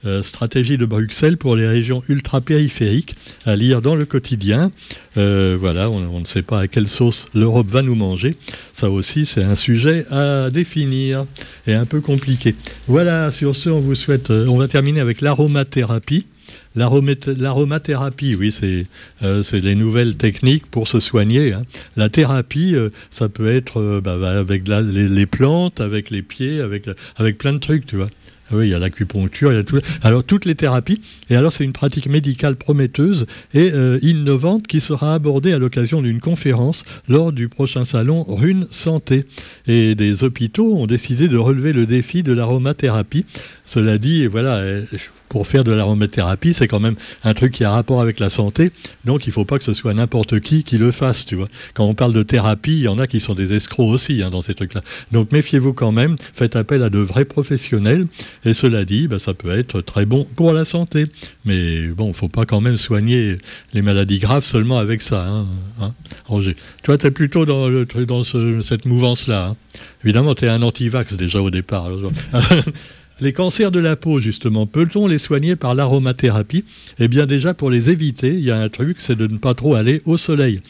euh, 0.06 0.24
stratégie 0.24 0.78
de 0.78 0.86
Bruxelles 0.86 1.36
pour 1.36 1.58
les 1.58 1.68
régions 1.68 2.02
ultra-périphériques, 2.08 3.18
à 3.46 3.58
lire 3.58 3.82
dans 3.82 3.96
le 3.96 4.06
quotidien. 4.06 4.72
Euh, 5.18 5.58
voilà, 5.60 5.90
on, 5.90 6.22
ne 6.22 6.26
sait 6.26 6.42
pas 6.42 6.62
à 6.62 6.68
quelle 6.68 6.88
sauce 6.88 7.28
l'Europe 7.34 7.70
va 7.70 7.82
nous 7.82 7.96
manger. 7.96 8.38
Ça 8.72 8.90
aussi, 8.90 9.26
c'est 9.26 9.44
un 9.44 9.56
sujet 9.56 10.06
à 10.10 10.52
définir 10.52 11.26
et 11.68 11.74
un 11.74 11.84
peu 11.86 12.00
compliqué. 12.00 12.56
Voilà, 12.88 13.30
sur 13.34 13.58
ce, 13.58 13.70
on 13.70 13.82
vous 13.82 13.94
souhaite. 13.94 14.32
Euh, 14.32 14.48
on 14.48 14.56
va 14.56 14.70
terminer 14.70 15.02
avec 15.02 15.20
l'aromathérapie. 15.20 16.28
L'aromathérapie, 16.76 18.36
oui, 18.36 18.52
c'est 18.54 18.86
les 19.52 19.76
nouvelles 19.76 20.16
techniques 20.16 20.66
pour 20.68 20.88
se 20.88 21.02
soigner. 21.02 21.52
Hein. 21.52 21.64
La 21.98 22.08
thérapie, 22.08 22.74
ça 23.12 23.28
peut 23.28 23.52
être 23.52 24.00
bah, 24.02 24.18
bah, 24.18 24.40
avec 24.40 24.64
les, 24.68 25.26
plantes, 25.26 25.82
avec 25.82 26.10
les 26.10 26.22
pieds, 26.22 26.62
avec, 26.62 26.86
avec 27.18 27.38
plein 27.38 27.54
de 27.54 27.58
trucs, 27.58 27.86
tu 27.86 27.98
vois. 27.98 28.10
Ah 28.52 28.56
oui, 28.56 28.68
il 28.68 28.72
y 28.72 28.74
a 28.74 28.80
l'acupuncture, 28.80 29.52
il 29.52 29.56
y 29.56 29.60
a 29.60 29.64
tout. 29.64 29.80
Alors 30.02 30.24
toutes 30.24 30.46
les 30.46 30.56
thérapies. 30.56 31.02
Et 31.30 31.36
alors 31.36 31.54
c'est 31.54 31.64
une 31.64 31.74
pratique 31.74 32.08
médicale 32.08 32.56
prometteuse 32.56 33.28
et 33.54 33.72
euh, 33.74 34.00
innovante 34.02 34.66
qui 34.66 34.82
sera 34.82 35.14
abordée 35.14 35.54
à 35.54 35.60
l'occasion 35.60 36.02
d'une 36.02 36.20
conférence 36.20 36.84
lors 37.08 37.32
du 37.32 37.48
prochain 37.48 37.86
salon 37.86 38.24
Rune 38.28 38.68
Santé. 38.72 39.26
Et 39.68 39.94
des 39.96 40.24
hôpitaux 40.24 40.76
ont 40.76 40.88
décidé 40.88 41.28
de 41.28 41.38
relever 41.38 41.74
le 41.74 41.86
défi 41.86 42.24
de 42.24 42.34
l'aromathérapie. 42.34 43.26
Cela 43.66 44.00
dit, 44.00 44.26
voilà, 44.26 44.58
euh, 44.58 44.84
pour 45.28 45.46
faire 45.46 45.64
de 45.64 45.72
l'aromathérapie, 45.72 46.56
c'est 46.56 46.68
quand 46.68 46.80
même 46.80 46.96
un 47.24 47.36
truc 47.36 47.54
qui 47.54 47.64
a 47.64 47.70
rapport 47.70 48.02
avec 48.02 48.20
la 48.20 48.32
santé. 48.32 48.72
Donc 49.06 49.28
il 49.28 49.30
ne 49.30 49.34
faut 49.34 49.46
pas 49.46 49.60
que 49.60 49.64
ce 49.64 49.76
soit 49.76 49.94
n'importe 49.94 50.40
qui 50.40 50.64
qui 50.64 50.80
le 50.80 50.92
fasse, 50.92 51.28
tu 51.28 51.36
vois. 51.36 51.50
Quand 51.76 51.86
on 51.86 51.94
parle 51.94 52.14
de 52.14 52.24
thérapie, 52.24 52.78
il 52.78 52.84
y 52.84 52.88
en 52.88 52.98
a 52.98 53.06
qui 53.06 53.20
sont 53.20 53.36
des 53.36 53.54
escrocs 53.54 53.90
aussi 53.90 54.24
hein, 54.24 54.32
dans 54.32 54.42
ces 54.42 54.56
trucs-là. 54.56 54.82
Donc 55.12 55.32
méfiez-vous 55.32 55.74
quand 55.74 55.92
même. 55.92 56.16
Faites 56.34 56.56
appel 56.56 56.82
à 56.82 56.90
de 56.90 56.98
vrais 56.98 57.26
professionnels. 57.26 58.08
Et 58.46 58.54
cela 58.54 58.86
dit, 58.86 59.08
bah, 59.08 59.20
ça 59.20 59.34
peut 59.34 59.58
être 59.58 59.82
très 59.82 60.06
bon 60.06 60.26
pour 60.36 60.54
la 60.54 60.66
santé. 60.66 61.06
Mais 61.46 61.88
bon, 61.88 62.06
il 62.06 62.10
ne 62.10 62.14
faut 62.14 62.30
pas 62.30 62.46
quand 62.46 62.62
même 62.62 62.78
soigner 62.78 63.38
les 63.74 63.82
maladies 63.82 64.20
graves 64.20 64.46
seulement 64.46 64.78
avec 64.78 65.02
ça. 65.02 65.26
Hein, 65.28 65.48
hein. 65.82 65.94
Roger, 66.26 66.56
toi, 66.84 66.98
tu 66.98 67.08
es 67.08 67.12
plutôt 67.12 67.46
dans, 67.46 67.70
cette 68.62 68.86
mouvance-là. 68.86 69.48
Hein. 69.48 69.58
Évidemment, 70.04 70.36
tu 70.36 70.46
es 70.46 70.50
un 70.50 70.62
anti-vax 70.62 71.16
déjà 71.16 71.42
au 71.42 71.50
départ. 71.50 71.90
Les 73.22 73.34
cancers 73.34 73.72
de 73.72 73.80
la 73.80 73.98
peau, 73.98 74.22
justement, 74.22 74.66
peut-on 74.66 75.06
les 75.06 75.20
soigner 75.20 75.58
par 75.58 75.76
l'aromathérapie? 75.76 76.64
Eh 77.00 77.10
bien 77.10 77.26
déjà, 77.26 77.54
pour 77.54 77.70
les 77.70 77.90
éviter, 77.90 78.30
il 78.30 78.40
y 78.40 78.52
a 78.52 78.58
un 78.58 78.70
truc, 78.70 79.02
c'est 79.02 79.18
de 79.18 79.28
ne 79.28 79.38
pas 79.38 79.54
trop 79.54 79.76
aller 79.76 80.02
au 80.06 80.16
soleil. 80.16 80.62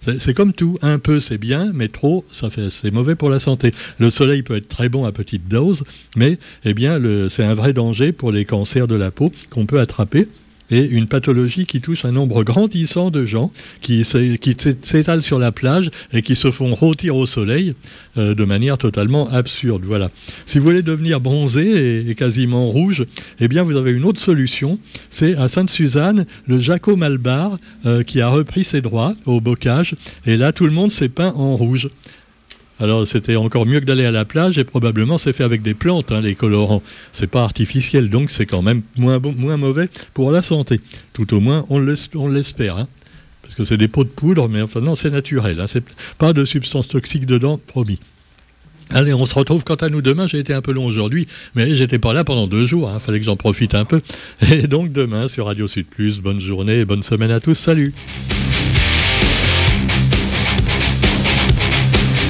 C'est 0.00 0.32
comme 0.32 0.52
tout, 0.52 0.78
un 0.80 0.98
peu 0.98 1.20
c'est 1.20 1.38
bien, 1.38 1.72
mais 1.74 1.88
trop, 1.88 2.24
ça 2.30 2.50
fait, 2.50 2.70
c'est 2.70 2.90
mauvais 2.90 3.14
pour 3.14 3.30
la 3.30 3.40
santé. 3.40 3.72
Le 3.98 4.10
soleil 4.10 4.42
peut 4.42 4.56
être 4.56 4.68
très 4.68 4.88
bon 4.88 5.04
à 5.04 5.12
petite 5.12 5.48
dose, 5.48 5.82
mais 6.16 6.38
eh 6.64 6.72
bien, 6.72 7.00
c'est 7.28 7.44
un 7.44 7.54
vrai 7.54 7.72
danger 7.72 8.12
pour 8.12 8.30
les 8.32 8.44
cancers 8.44 8.86
de 8.86 8.94
la 8.94 9.10
peau 9.10 9.32
qu'on 9.50 9.66
peut 9.66 9.80
attraper 9.80 10.28
et 10.70 10.84
une 10.84 11.06
pathologie 11.06 11.66
qui 11.66 11.80
touche 11.80 12.04
un 12.04 12.12
nombre 12.12 12.44
grandissant 12.44 13.10
de 13.10 13.24
gens 13.24 13.50
qui 13.80 14.04
s'étalent 14.04 15.22
sur 15.22 15.38
la 15.38 15.52
plage 15.52 15.90
et 16.12 16.22
qui 16.22 16.36
se 16.36 16.50
font 16.50 16.74
rôtir 16.74 17.16
au 17.16 17.26
soleil 17.26 17.74
euh, 18.16 18.34
de 18.34 18.44
manière 18.44 18.78
totalement 18.78 19.28
absurde. 19.30 19.84
Voilà. 19.84 20.10
Si 20.46 20.58
vous 20.58 20.64
voulez 20.64 20.82
devenir 20.82 21.20
bronzé 21.20 22.08
et, 22.08 22.14
quasiment 22.14 22.66
rouge, 22.68 23.04
eh 23.40 23.48
bien 23.48 23.62
vous 23.62 23.76
avez 23.76 23.92
une 23.92 24.04
autre 24.04 24.20
solution. 24.20 24.78
C'est 25.10 25.36
à 25.36 25.48
Sainte-Suzanne 25.48 26.26
le 26.46 26.58
Jaco 26.58 26.96
Malbar 26.96 27.58
euh, 27.86 28.02
qui 28.02 28.20
a 28.20 28.28
repris 28.28 28.64
ses 28.64 28.80
droits 28.80 29.14
au 29.26 29.40
bocage 29.40 29.94
et 30.26 30.36
là 30.36 30.52
tout 30.52 30.64
le 30.64 30.72
monde 30.72 30.92
s'est 30.92 31.08
peint 31.08 31.32
en 31.36 31.56
rouge. 31.56 31.88
Alors 32.80 33.06
c'était 33.06 33.36
encore 33.36 33.66
mieux 33.66 33.80
que 33.80 33.84
d'aller 33.84 34.04
à 34.04 34.10
la 34.10 34.24
plage 34.24 34.58
et 34.58 34.64
probablement 34.64 35.18
c'est 35.18 35.32
fait 35.32 35.44
avec 35.44 35.62
des 35.62 35.74
plantes, 35.74 36.12
hein, 36.12 36.20
les 36.20 36.34
colorants. 36.34 36.82
C'est 37.12 37.26
pas 37.26 37.42
artificiel, 37.42 38.08
donc 38.08 38.30
c'est 38.30 38.46
quand 38.46 38.62
même 38.62 38.82
moins, 38.96 39.18
moins 39.18 39.56
mauvais 39.56 39.88
pour 40.14 40.30
la 40.30 40.42
santé. 40.42 40.80
Tout 41.12 41.34
au 41.34 41.40
moins, 41.40 41.64
on 41.70 41.78
l'espère. 41.80 42.78
Hein. 42.78 42.88
parce 43.42 43.54
que 43.54 43.64
c'est 43.64 43.76
des 43.76 43.88
pots 43.88 44.04
de 44.04 44.08
poudre, 44.08 44.48
mais 44.48 44.62
enfin 44.62 44.80
non, 44.80 44.94
c'est 44.94 45.10
naturel. 45.10 45.60
Hein, 45.60 45.66
c'est 45.66 45.84
pas 46.18 46.32
de 46.32 46.44
substances 46.44 46.88
toxiques 46.88 47.26
dedans, 47.26 47.58
promis. 47.66 47.98
Allez, 48.90 49.12
on 49.12 49.26
se 49.26 49.34
retrouve 49.34 49.64
quant 49.64 49.74
à 49.74 49.88
nous 49.90 50.00
demain. 50.00 50.26
J'ai 50.26 50.38
été 50.38 50.54
un 50.54 50.62
peu 50.62 50.72
long 50.72 50.86
aujourd'hui, 50.86 51.26
mais 51.54 51.74
j'étais 51.74 51.98
pas 51.98 52.12
là 52.14 52.24
pendant 52.24 52.46
deux 52.46 52.64
jours. 52.64 52.88
Il 52.90 52.96
hein. 52.96 52.98
fallait 52.98 53.18
que 53.18 53.26
j'en 53.26 53.36
profite 53.36 53.74
un 53.74 53.84
peu. 53.84 54.00
Et 54.50 54.66
donc 54.66 54.92
demain 54.92 55.28
sur 55.28 55.46
Radio 55.46 55.68
Sud 55.68 55.86
Plus, 55.86 56.20
bonne 56.20 56.40
journée 56.40 56.78
et 56.78 56.84
bonne 56.84 57.02
semaine 57.02 57.30
à 57.30 57.40
tous. 57.40 57.54
Salut 57.54 57.92